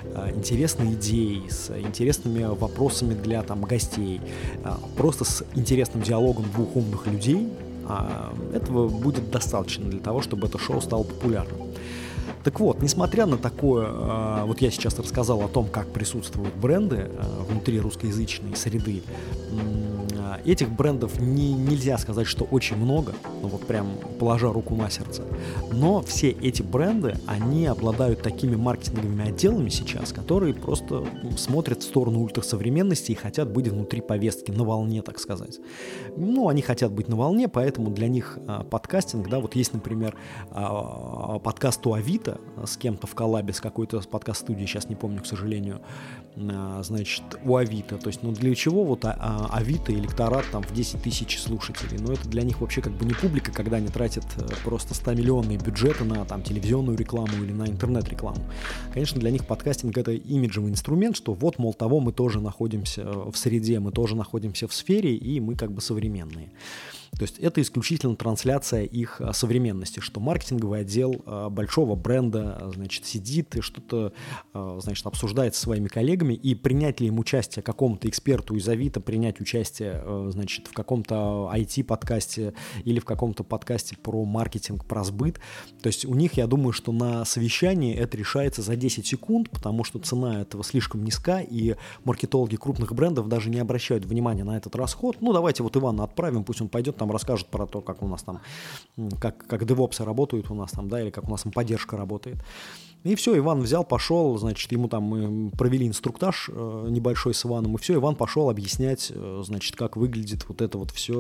э, 0.03 0.33
интересной 0.35 0.95
идеей, 0.95 1.49
с 1.49 1.71
интересными 1.77 2.43
вопросами 2.43 3.13
для 3.13 3.41
там 3.43 3.61
гостей, 3.61 4.19
э, 4.65 4.71
просто 4.97 5.23
с 5.23 5.45
интересным 5.55 6.03
диалогом 6.03 6.45
двух 6.51 6.75
умных 6.75 7.07
людей, 7.07 7.47
а 7.89 8.33
этого 8.53 8.87
будет 8.87 9.31
достаточно 9.31 9.89
для 9.89 9.99
того, 9.99 10.21
чтобы 10.21 10.47
это 10.47 10.57
шоу 10.57 10.79
стало 10.79 11.03
популярным. 11.03 11.69
Так 12.43 12.59
вот, 12.59 12.81
несмотря 12.81 13.25
на 13.25 13.37
такое, 13.37 13.87
а, 13.89 14.45
вот 14.45 14.61
я 14.61 14.71
сейчас 14.71 14.97
рассказал 14.97 15.41
о 15.41 15.49
том, 15.49 15.67
как 15.67 15.91
присутствуют 15.91 16.55
бренды 16.55 17.09
а, 17.17 17.43
внутри 17.43 17.79
русскоязычной 17.79 18.55
среды, 18.55 19.03
этих 20.45 20.69
брендов 20.71 21.19
не, 21.19 21.53
нельзя 21.53 21.97
сказать, 21.97 22.27
что 22.27 22.45
очень 22.45 22.77
много, 22.77 23.13
ну 23.41 23.47
вот 23.47 23.65
прям 23.65 23.87
положа 24.19 24.51
руку 24.51 24.75
на 24.75 24.89
сердце. 24.89 25.23
Но 25.71 26.01
все 26.01 26.29
эти 26.29 26.61
бренды, 26.61 27.15
они 27.25 27.65
обладают 27.67 28.21
такими 28.21 28.55
маркетинговыми 28.55 29.29
отделами 29.29 29.69
сейчас, 29.69 30.11
которые 30.11 30.53
просто 30.53 31.05
смотрят 31.37 31.81
в 31.81 31.85
сторону 31.85 32.21
ультрасовременности 32.21 33.11
и 33.11 33.15
хотят 33.15 33.51
быть 33.51 33.67
внутри 33.67 34.01
повестки, 34.01 34.51
на 34.51 34.63
волне, 34.63 35.01
так 35.01 35.19
сказать. 35.19 35.59
Ну, 36.17 36.49
они 36.49 36.61
хотят 36.61 36.91
быть 36.91 37.07
на 37.07 37.15
волне, 37.15 37.47
поэтому 37.47 37.89
для 37.89 38.07
них 38.07 38.37
а, 38.47 38.63
подкастинг, 38.63 39.29
да, 39.29 39.39
вот 39.39 39.55
есть, 39.55 39.73
например, 39.73 40.15
а, 40.51 41.39
подкаст 41.39 41.85
у 41.87 41.93
Авито 41.93 42.39
с 42.65 42.77
кем-то 42.77 43.07
в 43.07 43.15
коллабе, 43.15 43.53
с 43.53 43.61
какой-то 43.61 44.01
подкаст-студией, 44.01 44.67
сейчас 44.67 44.89
не 44.89 44.95
помню, 44.95 45.21
к 45.21 45.25
сожалению, 45.25 45.79
а, 45.79 45.83
значит, 46.35 47.23
у 47.43 47.55
Авито. 47.55 47.97
То 47.97 48.07
есть, 48.07 48.23
ну, 48.23 48.31
для 48.31 48.53
чего 48.55 48.83
вот 48.83 49.05
а, 49.05 49.15
а, 49.19 49.57
Авито 49.57 49.93
электорат 49.93 50.45
там 50.51 50.63
в 50.63 50.73
10 50.73 51.01
тысяч 51.01 51.39
слушателей. 51.39 51.97
Но 51.99 52.13
это 52.13 52.27
для 52.27 52.43
них 52.43 52.61
вообще 52.61 52.81
как 52.81 52.93
бы 52.93 53.05
не 53.05 53.13
публика, 53.13 53.51
когда 53.51 53.77
они 53.77 53.87
тратят 53.87 54.25
э, 54.37 54.47
просто 54.63 54.93
100 54.93 55.13
миллионные 55.13 55.57
бюджеты 55.57 56.03
на 56.03 56.25
там 56.25 56.43
телевизионную 56.43 56.97
рекламу 56.97 57.43
или 57.43 57.51
на 57.51 57.67
интернет-рекламу. 57.67 58.41
Конечно, 58.93 59.19
для 59.19 59.31
них 59.31 59.45
подкастинг 59.45 59.97
это 59.97 60.11
имиджевый 60.11 60.71
инструмент, 60.71 61.15
что 61.15 61.33
вот, 61.33 61.59
мол, 61.59 61.73
того 61.73 61.99
мы 61.99 62.11
тоже 62.11 62.39
находимся 62.39 63.01
э, 63.01 63.31
в 63.31 63.37
среде, 63.37 63.79
мы 63.79 63.91
тоже 63.91 64.15
находимся 64.15 64.67
в 64.67 64.73
сфере, 64.73 65.15
и 65.15 65.39
мы 65.39 65.55
как 65.55 65.71
бы 65.71 65.81
современные. 65.81 66.49
То 67.17 67.23
есть 67.23 67.39
это 67.39 67.61
исключительно 67.61 68.15
трансляция 68.15 68.83
их 68.83 69.19
а, 69.21 69.33
современности, 69.33 69.99
что 69.99 70.19
маркетинговый 70.19 70.81
отдел 70.81 71.21
а, 71.25 71.49
большого 71.49 71.95
бренда, 71.95 72.57
а, 72.59 72.71
значит, 72.73 73.05
сидит 73.05 73.55
и 73.55 73.61
что-то, 73.61 74.13
значит, 74.53 75.05
обсуждает 75.05 75.55
со 75.55 75.61
своими 75.61 75.87
коллегами, 75.87 76.33
и 76.33 76.55
принять 76.55 76.99
ли 76.99 77.07
им 77.07 77.19
участие 77.19 77.63
какому-то 77.63 78.07
эксперту 78.07 78.55
из 78.55 78.67
Авито, 78.67 79.01
принять 79.01 79.39
участие, 79.41 80.03
значит, 80.29 80.67
в 80.67 80.73
каком-то 80.73 81.51
IT-подкасте 81.53 82.53
или 82.83 82.99
в 82.99 83.05
каком-то 83.05 83.43
подкасте 83.43 83.97
про 83.97 84.23
маркетинг, 84.25 84.85
про 84.85 85.03
сбыт. 85.03 85.39
То 85.81 85.87
есть 85.87 86.05
у 86.05 86.13
них, 86.13 86.33
я 86.33 86.47
думаю, 86.47 86.73
что 86.73 86.91
на 86.91 87.25
совещании 87.25 87.95
это 87.95 88.17
решается 88.17 88.61
за 88.61 88.75
10 88.75 89.05
секунд, 89.05 89.49
потому 89.49 89.83
что 89.83 89.99
цена 89.99 90.41
этого 90.41 90.63
слишком 90.63 91.03
низка, 91.03 91.39
и 91.41 91.75
маркетологи 92.03 92.55
крупных 92.55 92.93
брендов 92.93 93.27
даже 93.27 93.49
не 93.49 93.59
обращают 93.59 94.05
внимания 94.05 94.43
на 94.43 94.57
этот 94.57 94.75
расход. 94.75 95.17
Ну, 95.21 95.33
давайте 95.33 95.63
вот 95.63 95.75
Ивана 95.75 96.03
отправим, 96.03 96.43
пусть 96.43 96.61
он 96.61 96.69
пойдет 96.69 96.98
там 96.99 97.11
расскажет 97.11 97.47
про 97.47 97.65
то, 97.65 97.81
как 97.81 98.03
у 98.03 98.07
нас 98.07 98.23
там, 98.23 98.41
как, 99.19 99.47
как 99.47 99.65
девопсы 99.65 100.05
работают 100.05 100.51
у 100.51 100.55
нас 100.55 100.71
там, 100.71 100.87
да, 100.89 101.01
или 101.01 101.09
как 101.09 101.27
у 101.27 101.31
нас 101.31 101.41
там 101.41 101.51
поддержка 101.51 101.97
работает. 101.97 102.37
И 103.05 103.15
все, 103.15 103.37
Иван 103.37 103.61
взял, 103.61 103.85
пошел, 103.85 104.37
значит, 104.37 104.69
ему 104.73 104.89
там 104.89 105.03
мы 105.03 105.51
провели 105.51 105.87
инструктаж 105.87 106.49
э, 106.49 106.87
небольшой 106.89 107.33
с 107.33 107.45
Иваном, 107.45 107.75
и 107.75 107.77
все, 107.79 107.93
Иван 107.93 108.15
пошел 108.15 108.49
объяснять, 108.49 109.09
э, 109.15 109.41
значит, 109.45 109.77
как 109.77 109.95
выглядит 109.95 110.45
вот 110.49 110.61
это 110.61 110.77
вот 110.77 110.91
все 110.91 111.15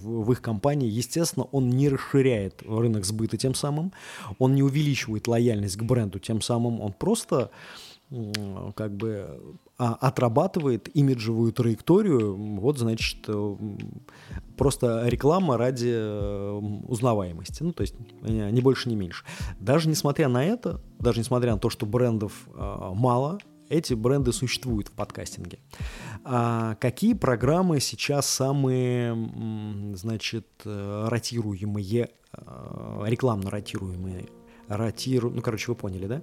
в 0.00 0.30
их 0.30 0.40
компании. 0.40 0.88
Естественно, 0.88 1.46
он 1.50 1.70
не 1.70 1.88
расширяет 1.88 2.62
рынок 2.64 3.04
сбыта 3.04 3.36
тем 3.36 3.56
самым, 3.56 3.92
он 4.38 4.54
не 4.54 4.62
увеличивает 4.62 5.26
лояльность 5.26 5.76
к 5.76 5.82
бренду 5.82 6.20
тем 6.20 6.40
самым, 6.40 6.80
он 6.80 6.92
просто 6.92 7.50
как 8.76 8.96
бы 8.96 9.58
а, 9.78 9.94
отрабатывает 9.94 10.88
имиджевую 10.96 11.52
траекторию, 11.52 12.34
вот, 12.36 12.78
значит, 12.78 13.24
э, 13.28 13.56
просто 14.56 15.06
реклама 15.06 15.58
ради 15.58 15.92
э, 15.92 16.50
узнаваемости, 16.86 17.62
ну, 17.62 17.72
то 17.72 17.82
есть 17.82 17.94
э, 18.22 18.50
не 18.50 18.60
больше, 18.60 18.88
не 18.88 18.96
меньше. 18.96 19.24
Даже 19.58 19.88
несмотря 19.88 20.28
на 20.28 20.44
это, 20.44 20.80
даже 20.98 21.18
несмотря 21.18 21.52
на 21.52 21.58
то, 21.58 21.68
что 21.68 21.84
брендов 21.84 22.48
мало, 22.54 23.38
эти 23.68 23.92
бренды 23.94 24.32
существуют 24.32 24.88
в 24.88 24.92
подкастинге. 24.92 25.58
А 26.24 26.76
какие 26.76 27.14
программы 27.14 27.80
сейчас 27.80 28.26
самые, 28.26 29.94
значит, 29.94 30.46
ротируемые, 30.64 32.10
рекламно 33.04 33.50
ротируемые 33.50 34.28
ротирую, 34.68 35.34
ну, 35.34 35.42
короче, 35.42 35.70
вы 35.70 35.74
поняли, 35.76 36.06
да? 36.06 36.22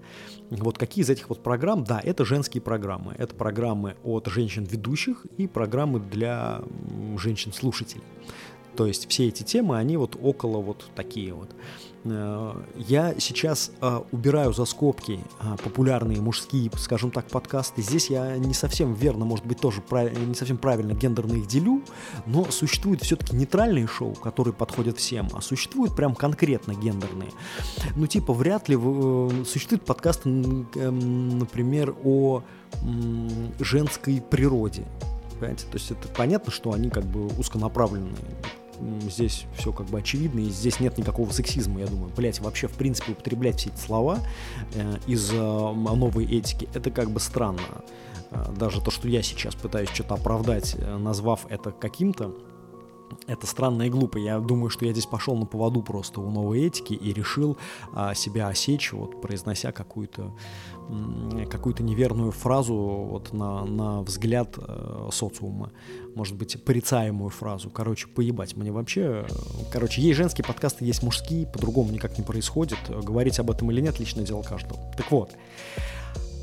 Вот 0.50 0.78
какие 0.78 1.04
из 1.04 1.10
этих 1.10 1.30
вот 1.30 1.44
программ, 1.44 1.84
да, 1.84 2.00
это 2.04 2.26
женские 2.26 2.62
программы. 2.62 3.16
Это 3.18 3.36
программы 3.36 3.96
от 4.04 4.28
женщин-ведущих 4.28 5.26
и 5.38 5.48
программы 5.48 6.00
для 6.00 6.62
женщин-слушателей. 7.18 8.04
То 8.76 8.88
есть 8.88 9.10
все 9.10 9.28
эти 9.28 9.44
темы, 9.44 9.78
они 9.78 9.98
вот 9.98 10.18
около 10.22 10.58
вот 10.60 10.86
такие 10.96 11.34
вот. 11.34 11.50
Э, 12.06 12.54
я 12.76 13.16
сейчас 13.18 13.72
э, 13.82 14.02
убираю 14.12 14.54
за 14.54 14.66
скобки 14.66 15.20
э, 15.40 15.56
популярные 15.64 16.22
мужские, 16.22 16.70
скажем 16.78 17.12
так, 17.12 17.28
подкасты. 17.28 17.82
Здесь 17.82 18.10
я 18.10 18.38
не 18.38 18.54
совсем 18.54 18.94
верно, 18.94 19.26
может 19.26 19.46
быть, 19.46 19.60
тоже 19.60 19.82
не 19.92 20.36
совсем 20.36 20.58
правильно 20.58 20.94
гендерно 20.94 21.34
их 21.34 21.48
делю, 21.48 21.84
но 22.26 22.46
существуют 22.46 23.04
все-таки 23.04 23.36
нейтральные 23.36 23.88
шоу, 23.88 24.14
которые 24.14 24.54
подходят 24.54 24.98
всем, 24.98 25.30
а 25.34 25.42
существуют 25.42 25.96
прям 25.96 26.16
конкретно 26.16 26.74
гендерные. 26.74 27.32
Ну, 27.96 28.08
типа, 28.08 28.34
вряд 28.34 28.70
ли 28.70 28.76
существуют 29.46 29.86
подкасты, 29.86 30.30
эм, 30.30 31.40
например, 31.40 31.96
о 32.04 32.44
женской 33.60 34.22
природе. 34.22 34.86
Понимаете? 35.40 35.66
То 35.68 35.78
есть 35.78 35.92
это 35.92 36.08
понятно, 36.08 36.52
что 36.52 36.74
они 36.74 36.90
как 36.90 37.06
бы 37.06 37.28
узконаправленные 37.38 38.16
здесь 39.10 39.46
все 39.56 39.72
как 39.72 39.88
бы 39.88 40.00
очевидно, 40.00 40.40
и 40.40 40.50
здесь 40.50 40.80
нет 40.80 40.98
никакого 40.98 41.30
сексизма, 41.32 41.80
я 41.80 41.88
думаю. 41.88 42.12
Блять, 42.16 42.40
вообще, 42.40 42.68
в 42.68 42.74
принципе, 42.74 43.14
употреблять 43.14 43.58
все 43.60 43.70
эти 43.70 43.80
слова 43.80 44.20
э, 44.74 44.98
из 45.08 45.32
э, 45.32 45.36
новой 45.36 46.26
этики, 46.26 46.70
это 46.74 46.92
как 46.92 47.12
бы 47.12 47.20
странно. 47.20 47.84
Э, 48.32 48.52
даже 48.58 48.82
то, 48.82 48.92
что 48.92 49.08
я 49.08 49.22
сейчас 49.22 49.56
пытаюсь 49.56 49.90
что-то 49.90 50.16
оправдать, 50.16 50.76
э, 50.78 50.98
назвав 50.98 51.46
это 51.50 51.72
каким-то, 51.72 52.34
это 53.28 53.48
странно 53.48 53.84
и 53.84 53.90
глупо. 53.90 54.18
Я 54.18 54.40
думаю, 54.40 54.70
что 54.70 54.86
я 54.86 54.92
здесь 54.92 55.06
пошел 55.06 55.36
на 55.36 55.46
поводу 55.46 55.82
просто 55.82 56.22
у 56.22 56.30
новой 56.30 56.66
этики 56.66 56.94
и 56.94 57.14
решил 57.14 57.58
а, 57.94 58.14
себя 58.14 58.48
осечь, 58.48 58.94
вот, 58.94 59.22
произнося 59.22 59.72
какую-то 59.72 60.34
какую-то 61.50 61.84
неверную 61.84 62.32
фразу 62.32 62.76
вот, 62.76 63.32
на, 63.34 63.64
на 63.64 64.02
взгляд 64.02 64.56
э, 64.58 65.10
социума. 65.12 65.72
Может 66.16 66.36
быть, 66.36 66.62
порицаемую 66.64 67.30
фразу. 67.30 67.70
Короче, 67.70 68.08
поебать. 68.08 68.56
Мне 68.56 68.72
вообще... 68.72 69.26
Короче, 69.72 70.02
есть 70.02 70.18
женские 70.18 70.46
подкасты, 70.46 70.86
есть 70.86 71.02
мужские, 71.02 71.48
по-другому 71.48 71.92
никак 71.92 72.18
не 72.18 72.24
происходит. 72.24 72.78
Говорить 72.90 73.40
об 73.40 73.50
этом 73.50 73.72
или 73.72 73.82
нет, 73.82 74.00
личное 74.00 74.26
дело 74.26 74.42
каждого. 74.42 74.80
Так 74.98 75.10
вот, 75.12 75.32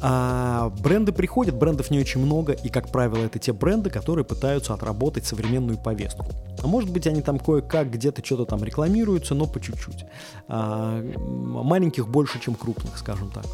А 0.02 0.70
бренды 0.82 1.12
приходят, 1.12 1.54
брендов 1.54 1.90
не 1.90 1.98
очень 1.98 2.24
много, 2.24 2.52
и, 2.52 2.68
как 2.70 2.90
правило, 2.90 3.22
это 3.24 3.38
те 3.38 3.52
бренды, 3.52 3.90
которые 3.90 4.24
пытаются 4.24 4.72
отработать 4.72 5.26
современную 5.26 5.78
повестку. 5.78 6.26
А 6.62 6.66
может 6.66 6.90
быть, 6.90 7.06
они 7.06 7.20
там 7.20 7.38
кое-как 7.38 7.90
где-то 7.90 8.24
что-то 8.24 8.46
там 8.46 8.64
рекламируются, 8.64 9.34
но 9.34 9.46
по 9.46 9.60
чуть-чуть. 9.60 10.06
А, 10.48 11.02
маленьких 11.18 12.08
больше, 12.08 12.40
чем 12.40 12.54
крупных, 12.54 12.96
скажем 12.96 13.30
так. 13.30 13.44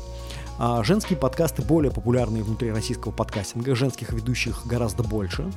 А 0.59 0.83
женские 0.85 1.19
подкасты 1.19 1.63
более 1.63 1.93
популярные 1.93 2.43
внутри 2.43 2.71
российского 2.71 3.13
подкастинга, 3.13 3.75
женских 3.75 4.13
ведущих 4.13 4.67
гораздо 4.67 5.03
больше. 5.03 5.51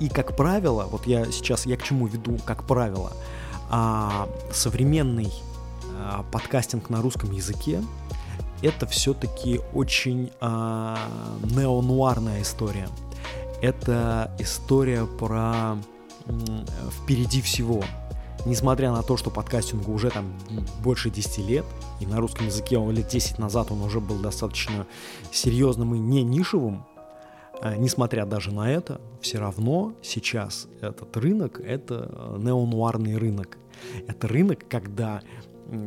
И, 0.00 0.08
как 0.08 0.36
правило, 0.36 0.84
вот 0.90 1.06
я 1.06 1.26
сейчас, 1.26 1.66
я 1.66 1.76
к 1.76 1.82
чему 1.82 2.06
веду, 2.06 2.38
как 2.44 2.64
правило, 2.64 3.12
а, 3.70 4.28
современный 4.52 5.32
а, 5.98 6.24
подкастинг 6.30 6.88
на 6.90 7.02
русском 7.02 7.32
языке 7.32 7.82
это 8.62 8.86
все-таки 8.86 9.60
очень 9.72 10.30
а, 10.40 10.98
неонуарная 11.42 12.42
история. 12.42 12.88
Это 13.60 14.34
история 14.38 15.06
про 15.06 15.76
впереди 17.02 17.40
всего. 17.40 17.82
Несмотря 18.46 18.92
на 18.92 19.02
то, 19.02 19.16
что 19.16 19.30
подкастингу 19.30 19.92
уже 19.92 20.10
там 20.10 20.32
больше 20.82 21.10
10 21.10 21.38
лет, 21.48 21.64
и 22.00 22.06
на 22.06 22.18
русском 22.18 22.46
языке 22.46 22.78
он 22.78 22.92
лет 22.92 23.08
10 23.08 23.38
назад 23.38 23.72
он 23.72 23.82
уже 23.82 24.00
был 24.00 24.16
достаточно 24.16 24.86
серьезным 25.32 25.94
и 25.94 25.98
не 25.98 26.22
нишевым, 26.22 26.84
а, 27.60 27.76
несмотря 27.76 28.26
даже 28.26 28.52
на 28.52 28.70
это, 28.70 29.00
все 29.20 29.38
равно 29.38 29.94
сейчас 30.02 30.68
этот 30.80 31.16
рынок— 31.16 31.60
это 31.64 32.36
неонуарный 32.38 33.16
рынок. 33.16 33.58
Это 34.06 34.28
рынок, 34.28 34.64
когда 34.68 35.22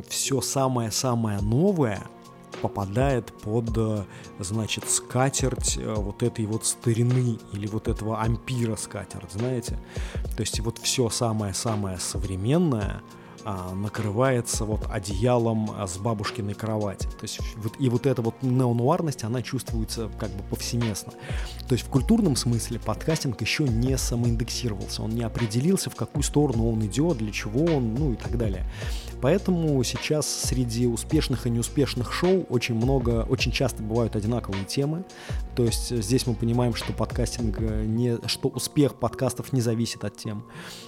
все 0.08 0.40
самое-самое 0.40 1.40
новое— 1.40 2.02
попадает 2.60 3.32
под, 3.32 3.76
э, 3.76 4.04
значит, 4.38 4.88
скатерть 4.88 5.78
э, 5.78 5.94
вот 5.94 6.22
этой 6.22 6.46
вот 6.46 6.66
старины 6.66 7.38
или 7.52 7.66
вот 7.66 7.88
этого 7.88 8.20
ампира 8.20 8.76
скатерть, 8.76 9.32
знаете? 9.32 9.78
То 10.36 10.40
есть 10.40 10.60
вот 10.60 10.78
все 10.78 11.08
самое-самое 11.08 11.98
современное— 11.98 13.02
накрывается 13.74 14.64
вот 14.64 14.86
одеялом 14.90 15.70
а, 15.76 15.86
с 15.86 15.98
бабушкиной 15.98 16.54
кровати. 16.54 17.06
То 17.06 17.22
есть 17.22 17.40
и 17.78 17.88
вот 17.88 18.06
эта 18.06 18.22
вот 18.22 18.34
неонуарность, 18.42 19.24
она 19.24 19.42
чувствуется 19.42 20.10
как 20.18 20.30
бы 20.30 20.42
повсеместно. 20.44 21.12
То 21.68 21.74
есть 21.74 21.84
в 21.84 21.88
культурном 21.88 22.36
смысле 22.36 22.78
подкастинг 22.78 23.40
еще 23.40 23.64
не 23.64 23.96
самоиндексировался, 23.98 25.02
он 25.02 25.10
не 25.10 25.22
определился, 25.22 25.90
в 25.90 25.96
какую 25.96 26.22
сторону 26.22 26.70
он 26.70 26.84
идет, 26.86 27.18
для 27.18 27.32
чего 27.32 27.64
он, 27.64 27.94
ну 27.94 28.12
и 28.12 28.16
так 28.16 28.36
далее. 28.38 28.64
Поэтому 29.20 29.82
сейчас 29.84 30.26
среди 30.26 30.86
успешных 30.86 31.46
и 31.46 31.50
неуспешных 31.50 32.12
шоу 32.12 32.44
очень 32.48 32.74
много, 32.74 33.24
очень 33.28 33.52
часто 33.52 33.82
бывают 33.82 34.16
одинаковые 34.16 34.64
темы. 34.64 35.04
То 35.54 35.64
есть 35.64 35.96
здесь 35.96 36.26
мы 36.26 36.34
понимаем, 36.34 36.74
что 36.74 36.92
подкастинг 36.92 37.60
не, 37.60 38.18
что 38.26 38.48
успех 38.48 38.96
подкастов 38.96 39.52
не 39.52 39.60
зависит 39.60 40.04
от 40.04 40.16
тем, 40.16 40.44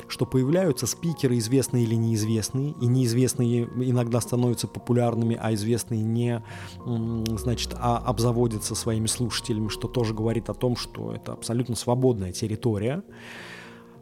что 0.08 0.26
появляются 0.26 0.86
спикеры, 0.86 1.38
известные 1.38 1.84
или 1.84 1.94
неизвестные, 1.94 2.43
известные, 2.44 2.74
и 2.80 2.86
неизвестные 2.86 3.64
иногда 3.64 4.20
становятся 4.20 4.68
популярными, 4.68 5.38
а 5.40 5.54
известные 5.54 6.02
не, 6.02 6.42
значит, 6.84 7.74
а 7.74 7.98
обзаводятся 7.98 8.74
своими 8.74 9.06
слушателями, 9.06 9.68
что 9.68 9.88
тоже 9.88 10.14
говорит 10.14 10.48
о 10.50 10.54
том, 10.54 10.76
что 10.76 11.12
это 11.12 11.32
абсолютно 11.32 11.76
свободная 11.76 12.32
территория. 12.32 13.02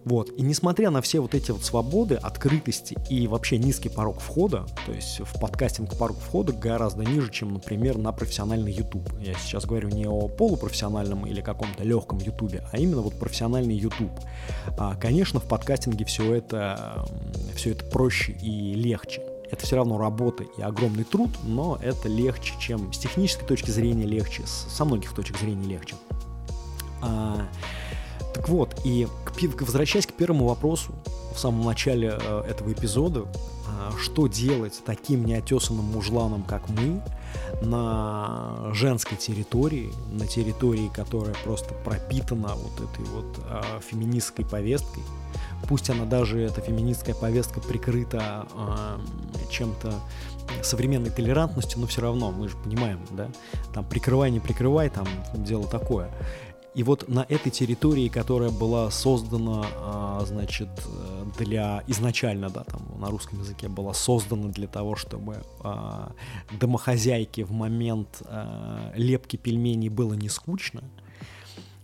Вот. 0.05 0.31
И 0.37 0.43
несмотря 0.43 0.91
на 0.91 1.01
все 1.01 1.21
вот 1.21 1.35
эти 1.35 1.51
вот 1.51 1.65
свободы, 1.65 2.17
открытости 2.17 2.97
и 3.09 3.27
вообще 3.27 3.59
низкий 3.59 3.89
порог 3.89 4.21
входа, 4.21 4.67
то 4.87 4.93
есть 4.93 5.21
в 5.21 5.41
подкастинг 5.41 5.97
порог 5.97 6.19
входа 6.19 6.53
гораздо 6.53 7.05
ниже, 7.05 7.31
чем, 7.31 7.53
например, 7.55 7.99
на 7.99 8.13
профессиональный 8.13 8.73
YouTube. 8.73 9.09
Я 9.21 9.35
сейчас 9.35 9.65
говорю 9.65 9.89
не 9.89 10.07
о 10.07 10.29
полупрофессиональном 10.29 11.27
или 11.27 11.41
каком-то 11.41 11.85
легком 11.85 12.19
YouTube, 12.19 12.57
а 12.73 12.79
именно 12.79 13.01
вот 13.01 13.19
профессиональный 13.19 13.75
YouTube. 13.75 14.13
А, 14.77 14.97
конечно, 14.97 15.41
в 15.41 15.45
подкастинге 15.45 16.05
все 16.05 16.35
это, 16.35 17.07
все 17.55 17.71
это 17.71 17.85
проще 17.85 18.33
и 18.33 18.75
легче. 18.75 19.23
Это 19.51 19.67
все 19.67 19.77
равно 19.77 19.99
работа 19.99 20.45
и 20.45 20.63
огромный 20.63 21.05
труд, 21.05 21.31
но 21.45 21.79
это 21.83 22.09
легче, 22.09 22.55
чем 22.59 22.91
с 22.93 22.99
технической 22.99 23.47
точки 23.47 23.71
зрения 23.71 24.07
легче, 24.07 24.45
со 24.47 24.85
многих 24.87 25.15
точек 25.15 25.39
зрения 25.39 25.69
легче. 25.69 25.95
А, 27.03 27.47
так 28.35 28.49
вот, 28.49 28.81
и 28.85 29.07
возвращаясь 29.61 30.07
к 30.07 30.13
первому 30.13 30.47
вопросу 30.47 30.93
в 31.35 31.39
самом 31.39 31.65
начале 31.65 32.19
э, 32.21 32.43
этого 32.49 32.73
эпизода, 32.73 33.21
э, 33.21 33.91
что 34.01 34.27
делать 34.27 34.81
таким 34.85 35.25
неотесанным 35.25 35.85
мужланом, 35.85 36.43
как 36.43 36.69
мы, 36.69 37.03
на 37.63 38.71
женской 38.73 39.17
территории, 39.17 39.93
на 40.11 40.27
территории, 40.27 40.91
которая 40.95 41.35
просто 41.45 41.75
пропитана 41.85 42.55
вот 42.55 42.91
этой 42.91 43.05
вот 43.07 43.39
э, 43.49 43.81
феминистской 43.91 44.45
повесткой, 44.45 45.03
пусть 45.69 45.91
она 45.91 46.05
даже, 46.05 46.41
эта 46.41 46.61
феминистская 46.61 47.15
повестка 47.15 47.61
прикрыта 47.61 48.47
чем-то 49.51 49.95
современной 50.63 51.11
толерантностью, 51.11 51.81
но 51.81 51.87
все 51.87 52.03
равно, 52.03 52.31
мы 52.33 52.49
же 52.49 52.57
понимаем, 52.57 53.01
да, 53.11 53.29
там 53.73 53.85
прикрывай, 53.85 54.31
не 54.31 54.41
прикрывай, 54.41 54.91
там 54.91 55.07
дело 55.35 55.67
такое. 55.67 56.11
И 56.75 56.83
вот 56.83 57.07
на 57.09 57.27
этой 57.29 57.51
территории, 57.51 58.09
которая 58.09 58.51
была 58.51 58.91
создана, 58.91 59.67
а, 59.77 60.23
значит, 60.27 60.69
для 61.39 61.83
изначально, 61.87 62.49
да, 62.49 62.65
там 62.65 62.81
на 62.99 63.09
русском 63.09 63.41
языке 63.41 63.69
была 63.69 63.93
создана 63.93 64.49
для 64.49 64.67
того, 64.67 64.97
чтобы 64.97 65.43
а, 65.61 66.13
домохозяйке 66.59 67.45
в 67.45 67.53
момент 67.53 68.23
а, 68.25 68.93
лепки 68.97 69.37
пельменей 69.37 69.91
было 69.91 70.15
не 70.15 70.31
скучно, 70.31 70.83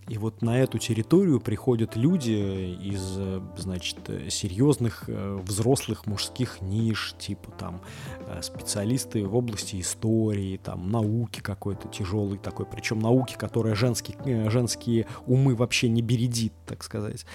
и 0.09 0.17
вот 0.17 0.43
на 0.43 0.59
эту 0.59 0.79
территорию 0.79 1.39
приходят 1.41 1.95
люди 1.95 2.77
из, 2.83 3.19
значит, 3.59 3.99
серьезных 4.31 5.05
э, 5.07 5.37
взрослых 5.43 6.07
мужских 6.07 6.63
ниш, 6.63 7.15
типа 7.19 7.51
там 7.53 7.83
э, 8.27 8.41
специалисты 8.43 9.27
в 9.27 9.37
области 9.37 9.81
истории, 9.81 10.57
там 10.57 10.91
науки 10.91 11.41
какой-то 11.41 11.89
тяжелый 11.89 12.39
такой, 12.39 12.65
причем 12.65 13.01
науки, 13.01 13.37
которая 13.39 13.75
женские, 13.75 14.17
э, 14.25 14.49
женские 14.49 15.07
умы 15.27 15.55
вообще 15.55 15.89
не 15.91 16.01
бередит, 16.01 16.55
так 16.67 16.83
сказать. 16.83 17.27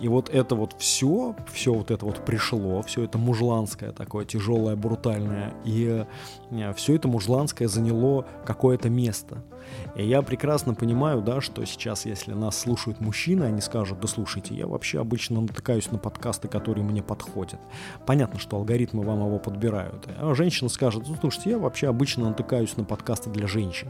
И 0.00 0.08
вот 0.08 0.30
это 0.30 0.54
вот 0.54 0.74
все, 0.78 1.36
все 1.52 1.74
вот 1.74 1.90
это 1.90 2.06
вот 2.06 2.24
пришло, 2.24 2.82
все 2.82 3.04
это 3.04 3.18
мужланское 3.18 3.92
такое 3.92 4.24
тяжелое, 4.24 4.74
брутальное, 4.76 5.54
и 5.64 6.04
все 6.76 6.96
это 6.96 7.08
мужланское 7.08 7.68
заняло 7.68 8.26
какое-то 8.46 8.88
место. 8.88 9.44
И 9.96 10.06
я 10.06 10.22
прекрасно 10.22 10.74
понимаю, 10.74 11.20
да, 11.20 11.40
что 11.40 11.64
сейчас, 11.64 12.06
если 12.06 12.32
нас 12.32 12.58
слушают 12.58 13.00
мужчины, 13.00 13.44
они 13.44 13.60
скажут, 13.60 14.00
да 14.00 14.08
слушайте, 14.08 14.54
я 14.54 14.66
вообще 14.66 15.00
обычно 15.00 15.40
натыкаюсь 15.40 15.90
на 15.90 15.98
подкасты, 15.98 16.48
которые 16.48 16.84
мне 16.84 17.02
подходят. 17.02 17.60
Понятно, 18.06 18.38
что 18.38 18.56
алгоритмы 18.56 19.04
вам 19.04 19.26
его 19.26 19.38
подбирают. 19.38 20.08
А 20.18 20.34
женщина 20.34 20.68
скажет, 20.68 21.04
ну 21.06 21.16
слушайте, 21.20 21.50
я 21.50 21.58
вообще 21.58 21.88
обычно 21.88 22.28
натыкаюсь 22.28 22.76
на 22.76 22.84
подкасты 22.84 23.30
для 23.30 23.46
женщин. 23.46 23.88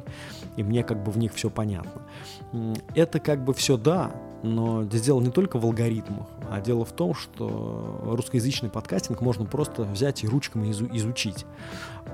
И 0.56 0.62
мне 0.62 0.82
как 0.82 1.02
бы 1.02 1.12
в 1.12 1.18
них 1.18 1.32
все 1.34 1.50
понятно. 1.50 2.02
Это 2.94 3.20
как 3.20 3.44
бы 3.44 3.54
все 3.54 3.76
да, 3.76 4.12
но 4.42 4.82
здесь 4.84 5.02
дело 5.02 5.20
не 5.20 5.30
только 5.30 5.58
в 5.58 5.64
алгоритмах, 5.64 6.26
а 6.50 6.60
дело 6.60 6.84
в 6.84 6.92
том, 6.92 7.14
что 7.14 8.00
русскоязычный 8.04 8.70
подкастинг 8.70 9.20
можно 9.20 9.44
просто 9.44 9.84
взять 9.84 10.24
и 10.24 10.28
ручками 10.28 10.70
изучить. 10.70 11.46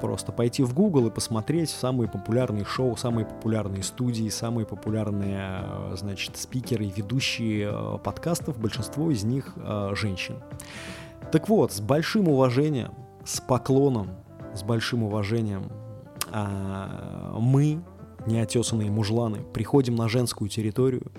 Просто 0.00 0.30
пойти 0.30 0.62
в 0.62 0.74
Google 0.74 1.06
и 1.06 1.10
посмотреть 1.10 1.70
самые 1.70 2.08
популярные 2.08 2.64
шоу, 2.64 2.96
самые 2.96 3.26
популярные 3.26 3.82
студии, 3.82 4.28
самые 4.28 4.66
популярные, 4.66 5.64
значит, 5.96 6.36
спикеры, 6.36 6.84
ведущие 6.84 7.70
э, 7.72 7.98
подкастов, 7.98 8.58
большинство 8.58 9.10
из 9.10 9.24
них 9.24 9.54
э, 9.56 9.92
женщин. 9.94 10.36
Так 11.32 11.48
вот, 11.48 11.72
с 11.72 11.80
большим 11.80 12.28
уважением, 12.28 12.92
с 13.24 13.40
поклоном, 13.40 14.10
с 14.54 14.62
большим 14.62 15.02
уважением 15.02 15.70
а, 16.30 17.36
мы, 17.38 17.82
неотесанные 18.26 18.90
мужланы, 18.90 19.40
приходим 19.52 19.94
на 19.94 20.08
женскую 20.08 20.48
территорию, 20.48 21.10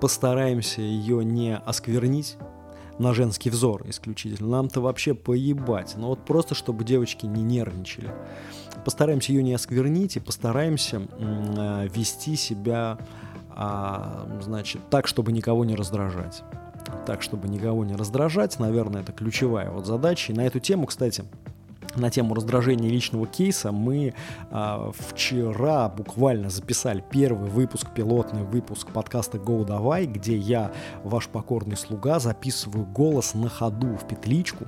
постараемся 0.00 0.80
ее 0.80 1.24
не 1.24 1.56
осквернить, 1.56 2.36
на 2.98 3.14
женский 3.14 3.50
взор 3.50 3.82
исключительно. 3.88 4.48
Нам-то 4.48 4.80
вообще 4.80 5.14
поебать. 5.14 5.94
Но 5.96 6.08
вот 6.08 6.24
просто, 6.24 6.54
чтобы 6.54 6.84
девочки 6.84 7.26
не 7.26 7.42
нервничали. 7.42 8.10
Постараемся 8.84 9.32
ее 9.32 9.42
не 9.42 9.54
осквернить 9.54 10.16
и 10.16 10.20
постараемся 10.20 11.02
э, 11.18 11.88
вести 11.94 12.36
себя, 12.36 12.98
э, 13.54 14.40
значит, 14.40 14.80
так, 14.90 15.06
чтобы 15.06 15.32
никого 15.32 15.64
не 15.64 15.74
раздражать. 15.74 16.42
Так, 17.04 17.22
чтобы 17.22 17.48
никого 17.48 17.84
не 17.84 17.96
раздражать, 17.96 18.58
наверное, 18.58 19.02
это 19.02 19.12
ключевая 19.12 19.70
вот 19.70 19.86
задача. 19.86 20.32
И 20.32 20.36
на 20.36 20.46
эту 20.46 20.60
тему, 20.60 20.86
кстати, 20.86 21.24
на 21.96 22.10
тему 22.10 22.34
раздражения 22.34 22.90
личного 22.90 23.26
кейса 23.26 23.72
мы 23.72 24.14
а, 24.50 24.90
вчера 24.92 25.88
буквально 25.88 26.50
записали 26.50 27.04
первый 27.10 27.50
выпуск, 27.50 27.88
пилотный 27.94 28.42
выпуск 28.42 28.88
подкаста 28.88 29.38
«Go 29.38 29.64
Давай», 29.64 30.06
где 30.06 30.36
я, 30.36 30.72
ваш 31.02 31.28
покорный 31.28 31.76
слуга, 31.76 32.18
записываю 32.18 32.86
голос 32.86 33.34
на 33.34 33.48
ходу 33.48 33.96
в 33.96 34.06
петличку, 34.06 34.64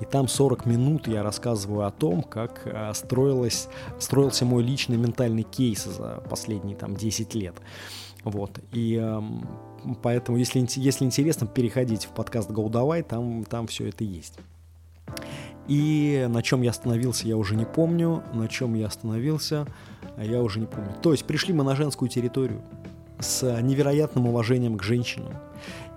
и 0.00 0.04
там 0.04 0.28
40 0.28 0.66
минут 0.66 1.08
я 1.08 1.22
рассказываю 1.22 1.86
о 1.86 1.90
том, 1.90 2.22
как 2.22 2.62
а, 2.66 2.92
строилось, 2.94 3.68
строился 3.98 4.44
мой 4.44 4.62
личный 4.62 4.96
ментальный 4.96 5.42
кейс 5.42 5.84
за 5.84 6.22
последние 6.28 6.76
там 6.76 6.96
10 6.96 7.34
лет. 7.34 7.54
Вот, 8.24 8.60
и 8.72 8.98
а, 9.02 9.22
поэтому, 10.02 10.38
если, 10.38 10.64
если 10.76 11.04
интересно, 11.04 11.46
переходите 11.46 12.06
в 12.08 12.10
подкаст 12.12 12.50
«Go 12.50 12.68
Давай», 12.70 13.02
там, 13.02 13.44
там 13.44 13.66
все 13.66 13.88
это 13.88 14.04
есть. 14.04 14.38
И 15.68 16.26
на 16.28 16.42
чем 16.42 16.62
я 16.62 16.70
остановился, 16.70 17.28
я 17.28 17.36
уже 17.36 17.54
не 17.54 17.64
помню. 17.64 18.22
На 18.34 18.48
чем 18.48 18.74
я 18.74 18.86
остановился, 18.86 19.66
я 20.18 20.42
уже 20.42 20.60
не 20.60 20.66
помню. 20.66 20.92
То 21.02 21.12
есть 21.12 21.24
пришли 21.24 21.54
мы 21.54 21.64
на 21.64 21.76
женскую 21.76 22.08
территорию 22.08 22.62
с 23.20 23.60
невероятным 23.62 24.26
уважением 24.26 24.76
к 24.76 24.82
женщинам 24.82 25.32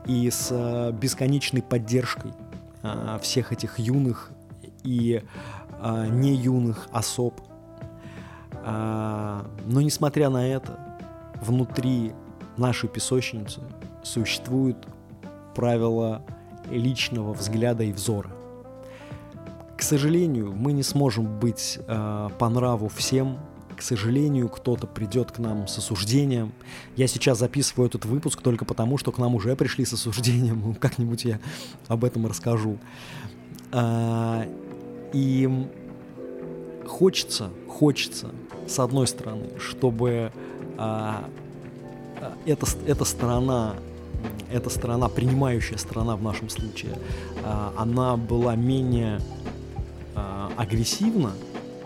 и 0.06 0.30
с 0.30 0.92
бесконечной 1.02 1.64
поддержкой 1.64 2.32
а, 2.84 3.18
всех 3.20 3.52
этих 3.52 3.80
юных 3.80 4.32
и 4.84 5.24
а, 5.80 6.06
не 6.06 6.36
юных 6.36 6.88
особ. 6.92 7.42
А, 8.64 9.48
но 9.66 9.82
несмотря 9.82 10.30
на 10.30 10.48
это, 10.48 10.80
внутри 11.42 12.12
нашей 12.58 12.88
песочницы 12.88 13.62
существует 14.04 14.78
правило 15.56 16.22
личного 16.70 17.34
взгляда 17.34 17.84
и 17.84 17.92
взора– 17.92 18.30
сожалению, 19.86 20.52
мы 20.54 20.74
не 20.74 20.84
сможем 20.84 21.40
быть 21.40 21.80
э, 21.88 22.30
по 22.38 22.50
нраву 22.50 22.90
всем. 22.90 23.38
К 23.78 23.82
сожалению, 23.82 24.50
кто-то 24.50 24.88
придет 24.88 25.32
к 25.32 25.40
нам 25.40 25.68
с 25.68 25.78
осуждением. 25.78 26.54
Я 26.96 27.08
сейчас 27.08 27.40
записываю 27.40 27.88
этот 27.88 28.06
выпуск 28.06 28.42
только 28.42 28.66
потому, 28.66 28.98
что 28.98 29.12
к 29.12 29.18
нам 29.18 29.36
уже 29.36 29.56
пришли 29.56 29.86
с 29.86 29.94
осуждением. 29.94 30.76
Как-нибудь 30.80 31.26
я 31.26 31.40
об 31.88 32.04
этом 32.04 32.26
расскажу. 32.26 32.78
А, 33.72 34.48
и 35.14 35.68
хочется, 36.88 37.50
хочется, 37.68 38.32
с 38.68 38.80
одной 38.80 39.08
стороны, 39.08 39.50
чтобы 39.60 40.32
а, 40.78 41.30
эта, 42.46 42.66
эта 42.88 43.06
сторона 43.06 43.76
эта 44.52 44.70
сторона, 44.70 45.10
принимающая 45.10 45.78
сторона 45.78 46.16
в 46.16 46.24
нашем 46.24 46.50
случае, 46.50 46.98
а, 47.44 47.74
она 47.78 48.18
была 48.18 48.56
менее 48.56 49.20
агрессивно 50.58 51.32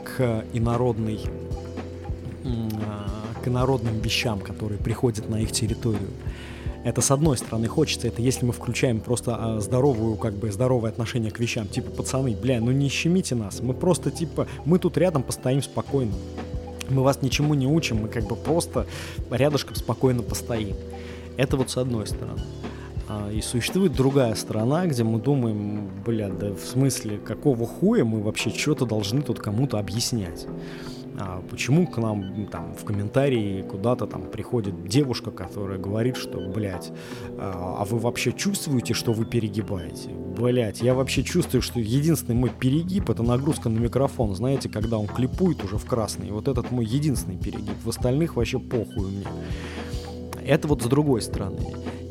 к 0.04 0.46
инородной 0.54 1.20
к 3.42 3.48
инородным 3.48 4.00
вещам, 4.00 4.40
которые 4.40 4.80
приходят 4.80 5.30
на 5.30 5.38
их 5.38 5.52
территорию. 5.52 6.10
Это 6.84 7.02
с 7.02 7.12
одной 7.12 7.38
стороны 7.38 7.68
хочется, 7.68 8.08
это 8.08 8.22
если 8.22 8.46
мы 8.46 8.54
включаем 8.54 9.02
просто 9.02 9.36
а, 9.38 9.60
здоровую, 9.60 10.16
как 10.16 10.34
бы 10.34 10.50
здоровое 10.50 10.92
отношение 10.92 11.30
к 11.30 11.40
вещам, 11.40 11.68
типа 11.68 11.92
пацаны, 11.92 12.36
бля, 12.36 12.62
ну 12.62 12.72
не 12.72 12.88
щемите 12.88 13.36
нас, 13.36 13.60
мы 13.60 13.74
просто 13.74 14.12
типа, 14.12 14.48
мы 14.64 14.80
тут 14.80 14.98
рядом 14.98 15.24
постоим 15.24 15.62
спокойно, 15.62 16.14
мы 16.90 17.04
вас 17.04 17.22
ничему 17.22 17.54
не 17.54 17.68
учим, 17.68 17.98
мы 18.04 18.08
как 18.08 18.26
бы 18.26 18.36
просто 18.36 18.86
рядышком 19.30 19.76
спокойно 19.76 20.24
постоим. 20.24 20.76
Это 21.36 21.58
вот 21.58 21.70
с 21.70 21.78
одной 21.78 22.08
стороны. 22.08 22.42
А, 23.10 23.32
и 23.32 23.42
существует 23.42 23.94
другая 23.94 24.36
сторона, 24.36 24.86
где 24.86 25.04
мы 25.04 25.20
думаем, 25.20 25.90
бля, 26.06 26.30
да 26.30 26.54
в 26.54 26.60
смысле, 26.60 27.18
какого 27.18 27.66
хуя 27.66 28.06
мы 28.06 28.22
вообще 28.22 28.52
что-то 28.52 28.86
должны 28.86 29.24
тут 29.24 29.40
кому-то 29.40 29.80
объяснять? 29.80 30.46
А 31.18 31.42
почему 31.50 31.88
к 31.88 31.98
нам 31.98 32.46
там 32.46 32.76
в 32.76 32.86
комментарии 32.86 33.64
куда-то 33.64 34.06
там 34.06 34.30
приходит 34.30 34.88
девушка, 34.88 35.32
которая 35.32 35.80
говорит, 35.80 36.18
что, 36.18 36.40
блядь, 36.40 36.92
а, 37.40 37.78
а 37.80 37.86
вы 37.86 37.98
вообще 37.98 38.32
чувствуете, 38.32 38.94
что 38.94 39.12
вы 39.12 39.26
перегибаете? 39.26 40.10
Блядь, 40.10 40.82
я 40.82 40.94
вообще 40.94 41.24
чувствую, 41.24 41.64
что 41.64 41.80
единственный 41.80 42.36
мой 42.36 42.52
перегиб 42.52 43.10
это 43.10 43.24
нагрузка 43.24 43.70
на 43.70 43.80
микрофон, 43.80 44.36
знаете, 44.36 44.70
когда 44.70 45.00
он 45.00 45.08
клипует 45.08 45.64
уже 45.64 45.80
в 45.80 45.86
красный. 45.86 46.30
Вот 46.30 46.48
этот 46.48 46.70
мой 46.70 46.86
единственный 46.86 47.38
перегиб. 47.38 47.76
В 47.84 47.90
остальных 47.90 48.36
вообще 48.36 48.60
похуй 48.60 49.08
мне. 49.08 49.26
Это 50.46 50.68
вот 50.68 50.84
с 50.84 50.86
другой 50.86 51.24
стороны. 51.24 51.60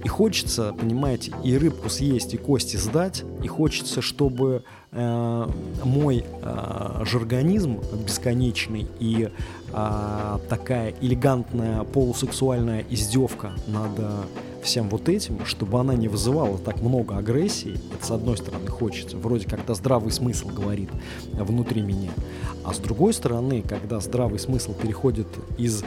И 0.08 0.10
хочется, 0.10 0.72
понимаете, 0.72 1.34
и 1.44 1.58
рыбку 1.58 1.90
съесть, 1.90 2.32
и 2.32 2.38
кости 2.38 2.78
сдать, 2.78 3.24
и 3.42 3.46
хочется, 3.46 4.00
чтобы 4.00 4.64
э, 4.90 5.46
мой 5.84 6.24
э, 6.24 7.04
жаргонизм 7.04 7.78
бесконечный 8.06 8.86
и 9.00 9.28
э, 9.70 10.38
такая 10.48 10.94
элегантная 11.02 11.84
полусексуальная 11.84 12.86
издевка 12.88 13.52
над 13.66 13.98
э, 13.98 14.22
всем 14.62 14.88
вот 14.88 15.08
этим, 15.08 15.44
чтобы 15.44 15.80
она 15.80 15.94
не 15.94 16.08
вызывала 16.08 16.58
так 16.58 16.80
много 16.80 17.16
агрессии, 17.16 17.78
это 17.94 18.06
с 18.06 18.10
одной 18.10 18.36
стороны 18.36 18.68
хочется, 18.68 19.16
вроде 19.16 19.46
когда 19.46 19.74
здравый 19.74 20.10
смысл 20.12 20.48
говорит 20.48 20.90
внутри 21.32 21.82
меня, 21.82 22.10
а 22.64 22.74
с 22.74 22.78
другой 22.78 23.12
стороны, 23.12 23.62
когда 23.62 24.00
здравый 24.00 24.38
смысл 24.38 24.74
переходит 24.74 25.26
из 25.56 25.84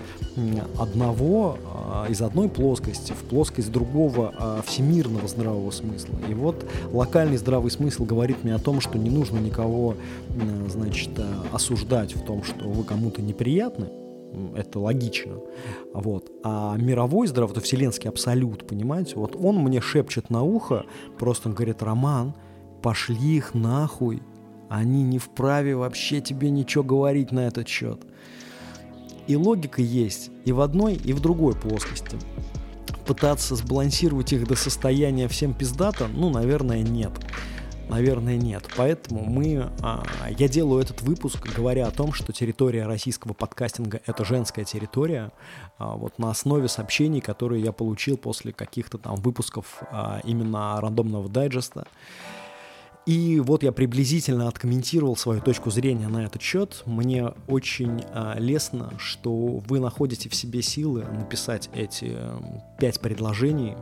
одного, 0.80 1.58
а, 1.66 2.06
из 2.10 2.22
одной 2.22 2.50
плоскости 2.50 3.12
в 3.12 3.24
плоскость 3.30 3.72
другого 3.72 4.34
а, 4.38 4.62
всемирного 4.66 5.28
здравого 5.28 5.72
смысла. 5.72 6.16
И 6.28 6.34
вот 6.34 6.66
локальный 6.92 7.38
здравый 7.38 7.72
смысл 7.72 8.06
говорит 8.06 8.44
мне 8.44 8.56
о 8.56 8.60
том, 8.60 8.82
что 8.82 8.98
не 8.98 9.10
нужно 9.10 9.40
никого, 9.40 9.96
значит, 10.70 11.12
осуждать 11.52 12.16
в 12.16 12.24
том, 12.24 12.44
что 12.44 12.68
вы 12.68 12.84
кому-то 12.84 13.22
неприятны, 13.22 13.90
это 14.56 14.80
логично. 14.80 15.34
Вот. 15.94 16.32
А 16.44 16.76
мировой 16.78 17.28
здравый, 17.28 17.52
это 17.52 17.62
вселенский 17.62 18.10
абсолют, 18.10 18.68
понимаете? 18.68 19.16
Вот 19.16 19.36
он 19.36 19.58
мне 19.58 19.82
шепчет 19.82 20.30
на 20.30 20.44
ухо, 20.44 20.86
просто 21.18 21.50
он 21.50 21.56
говорит, 21.56 21.82
Роман, 21.84 22.34
пошли 22.82 23.38
их 23.38 23.54
нахуй, 23.54 24.22
они 24.70 25.04
не 25.04 25.20
вправе 25.20 25.76
вообще 25.76 26.22
тебе 26.22 26.50
ничего 26.50 26.84
говорить 26.84 27.32
на 27.32 27.42
этот 27.42 27.68
счет. 27.68 28.02
И 29.28 29.36
логика 29.36 29.82
есть 29.82 30.32
и 30.46 30.52
в 30.52 30.62
одной, 30.62 30.96
и 30.96 31.14
в 31.14 31.20
другой 31.20 31.56
плоскости. 31.56 32.18
Пытаться 33.06 33.56
сбалансировать 33.56 34.34
их 34.34 34.48
до 34.48 34.56
состояния 34.56 35.28
всем 35.28 35.54
пиздата, 35.54 36.08
ну, 36.08 36.30
наверное, 36.30 36.82
нет. 36.82 37.12
Наверное, 37.92 38.38
нет. 38.38 38.64
Поэтому 38.78 39.26
мы, 39.26 39.70
а, 39.82 40.06
я 40.40 40.48
делаю 40.48 40.82
этот 40.82 41.02
выпуск, 41.02 41.46
говоря 41.54 41.88
о 41.88 41.92
том, 41.92 42.14
что 42.14 42.32
территория 42.32 42.86
российского 42.86 43.34
подкастинга— 43.34 44.00
это 44.06 44.24
женская 44.24 44.64
территория, 44.64 45.34
а, 45.78 45.98
вот 45.98 46.18
на 46.18 46.30
основе 46.30 46.70
сообщений, 46.70 47.20
которые 47.20 47.62
я 47.62 47.74
получил 47.74 48.16
после 48.16 48.54
каких-то 48.54 48.98
там 48.98 49.18
выпусков 49.18 49.84
а, 49.92 50.22
именно 50.24 50.80
рандомного 50.80 51.28
дайджеста. 51.28 51.86
И 53.06 53.42
вот 53.42 53.62
я 53.62 53.74
приблизительно 53.74 54.48
откомментировал 54.48 55.18
свою 55.18 55.42
точку 55.42 55.70
зрения 55.70 56.08
на 56.08 56.24
этот 56.24 56.42
счет. 56.42 56.84
Мне 56.86 57.34
очень 57.48 58.06
а, 58.14 58.38
лестно, 58.40 58.94
что 59.00 59.36
вы 59.68 59.82
находите 59.82 60.30
в 60.30 60.36
себе 60.36 60.62
силы 60.62 61.04
написать 61.04 61.70
эти 61.74 62.16
пять 62.80 63.02
предложений 63.02 63.76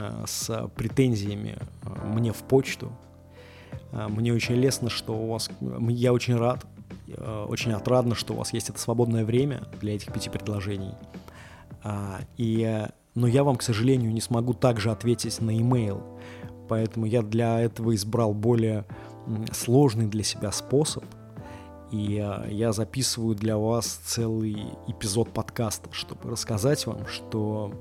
а, 0.00 0.24
с 0.26 0.68
претензиями 0.76 1.58
а, 1.82 2.06
мне 2.06 2.32
в 2.32 2.38
почту, 2.38 2.92
мне 3.92 4.32
очень 4.32 4.54
лестно, 4.54 4.90
что 4.90 5.14
у 5.14 5.32
вас... 5.32 5.50
Я 5.88 6.12
очень 6.12 6.36
рад, 6.36 6.64
э, 7.08 7.46
очень 7.48 7.72
отрадно, 7.72 8.14
что 8.14 8.34
у 8.34 8.36
вас 8.36 8.52
есть 8.52 8.70
это 8.70 8.78
свободное 8.78 9.24
время 9.24 9.62
для 9.80 9.94
этих 9.94 10.12
пяти 10.12 10.30
предложений. 10.30 10.94
А, 11.82 12.20
и, 12.36 12.86
но 13.14 13.26
я 13.26 13.44
вам, 13.44 13.56
к 13.56 13.62
сожалению, 13.62 14.12
не 14.12 14.20
смогу 14.20 14.54
также 14.54 14.90
ответить 14.90 15.40
на 15.40 15.50
e-mail. 15.50 16.02
Поэтому 16.68 17.06
я 17.06 17.22
для 17.22 17.60
этого 17.60 17.94
избрал 17.94 18.32
более 18.32 18.84
сложный 19.52 20.06
для 20.06 20.22
себя 20.22 20.52
способ. 20.52 21.04
И 21.90 22.22
э, 22.22 22.52
я 22.52 22.72
записываю 22.72 23.34
для 23.34 23.56
вас 23.56 23.86
целый 24.04 24.66
эпизод 24.86 25.32
подкаста, 25.32 25.92
чтобы 25.92 26.30
рассказать 26.30 26.86
вам, 26.86 27.06
что 27.06 27.72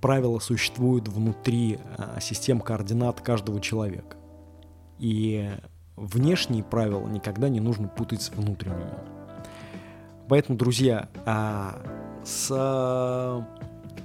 правила 0.00 0.38
существуют 0.40 1.08
внутри 1.08 1.78
а, 1.96 2.18
систем 2.20 2.60
координат 2.60 3.20
каждого 3.20 3.60
человека. 3.60 4.16
И 4.98 5.50
внешние 5.96 6.64
правила 6.64 7.06
никогда 7.06 7.48
не 7.48 7.60
нужно 7.60 7.88
путать 7.88 8.22
с 8.22 8.30
внутренними. 8.30 8.94
Поэтому, 10.28 10.58
друзья, 10.58 11.08
а, 11.24 11.80
с 12.24 13.44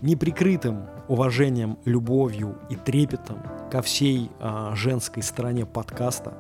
неприкрытым 0.01 0.85
уважением, 1.07 1.77
любовью 1.85 2.59
и 2.69 2.75
трепетом 2.75 3.39
ко 3.71 3.81
всей 3.81 4.29
женской 4.73 5.23
стороне 5.23 5.65
подкаста, 5.65 6.33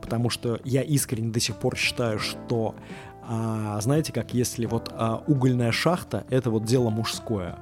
потому 0.00 0.30
что 0.30 0.60
я 0.64 0.82
искренне 0.82 1.30
до 1.30 1.40
сих 1.40 1.56
пор 1.56 1.76
считаю, 1.76 2.18
что 2.18 2.74
знаете, 3.80 4.12
как 4.12 4.34
если 4.34 4.66
вот 4.66 4.92
угольная 5.26 5.72
шахта— 5.72 6.24
это 6.30 6.50
вот 6.50 6.64
дело 6.64 6.90
мужское, 6.90 7.58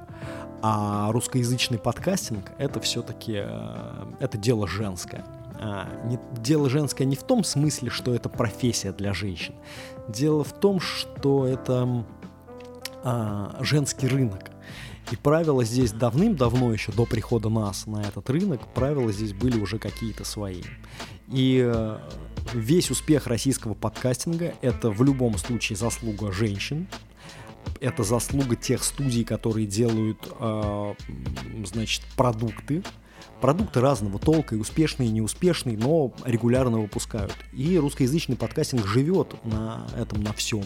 а 0.61 1.11
русскоязычный 1.11 1.77
подкастинг— 1.77 2.51
это 2.57 2.79
все-таки 2.79 3.33
э, 3.35 4.05
это 4.19 4.37
дело 4.37 4.67
женское. 4.67 5.23
а, 5.59 5.87
не, 6.05 6.19
дело 6.41 6.69
женское 6.69 7.05
не 7.05 7.15
в 7.15 7.23
том 7.23 7.43
смысле, 7.43 7.89
что 7.89 8.13
это 8.13 8.29
профессия 8.29 8.91
для 8.91 9.13
женщин. 9.13 9.53
Дело 10.07 10.43
в 10.43 10.53
том, 10.53 10.79
что 10.79 11.45
это 11.45 12.05
а, 13.03 13.57
женский 13.61 14.07
рынок. 14.07 14.51
И 15.11 15.15
правила 15.15 15.63
здесь 15.63 15.91
давным-давно, 15.91 16.71
еще 16.71 16.91
до 16.91 17.05
прихода 17.05 17.49
нас 17.49 17.87
на 17.87 18.01
этот 18.01 18.29
рынок, 18.29 18.61
правила 18.73 19.11
здесь 19.11 19.33
были 19.33 19.59
уже 19.59 19.79
какие-то 19.79 20.23
свои. 20.23 20.61
И 21.29 21.63
э, 21.65 21.97
весь 22.53 22.91
успех 22.91 23.25
российского 23.25 23.73
подкастинга– 23.73 24.53
это 24.61 24.91
в 24.91 25.03
любом 25.03 25.37
случае 25.37 25.77
заслуга 25.77 26.31
женщин, 26.31 26.87
это 27.79 28.03
заслуга 28.03 28.55
тех 28.55 28.83
студий, 28.83 29.23
которые 29.23 29.65
делают, 29.65 30.27
э, 30.39 30.93
значит, 31.65 32.03
продукты, 32.15 32.83
продукты 33.41 33.81
разного 33.81 34.19
толка, 34.19 34.55
и 34.55 34.59
успешные, 34.59 35.09
и 35.09 35.11
неуспешные, 35.11 35.77
но 35.77 36.13
регулярно 36.25 36.79
выпускают. 36.79 37.35
И 37.53 37.77
русскоязычный 37.77 38.35
подкастинг 38.35 38.85
живет 38.85 39.35
на 39.45 39.87
этом, 39.97 40.21
на 40.23 40.33
всем. 40.33 40.63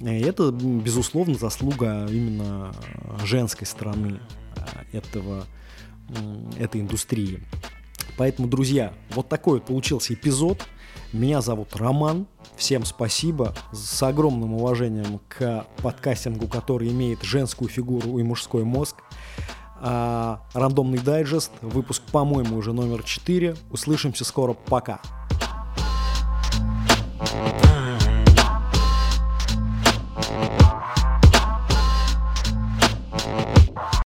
И 0.00 0.20
это, 0.20 0.52
безусловно, 0.52 1.34
заслуга 1.34 2.06
именно 2.08 2.72
женской 3.24 3.66
стороны 3.66 4.20
э, 4.56 4.96
этого, 4.96 5.46
этой 6.58 6.80
индустрии. 6.80 7.42
Поэтому, 8.16 8.48
друзья, 8.48 8.92
вот 9.10 9.28
такой 9.28 9.58
вот 9.58 9.66
получился 9.66 10.14
эпизод. 10.14 10.66
Меня 11.12 11.40
зовут 11.40 11.74
Роман. 11.74 12.26
Всем 12.56 12.84
спасибо. 12.84 13.54
С 13.72 14.02
огромным 14.02 14.52
уважением 14.54 15.20
к 15.28 15.64
подкастингу, 15.82 16.48
который 16.48 16.88
имеет 16.90 17.22
женскую 17.22 17.70
фигуру 17.70 18.18
и 18.18 18.22
мужской 18.22 18.62
мозг. 18.64 18.96
А, 19.80 20.42
рандомный 20.52 20.98
дайджест. 20.98 21.50
Выпуск, 21.62 22.02
по-моему, 22.12 22.58
уже 22.58 22.74
номер 22.74 23.02
4. 23.02 23.56
Услышимся 23.70 24.26
скоро. 24.26 24.52
Пока. 24.52 25.00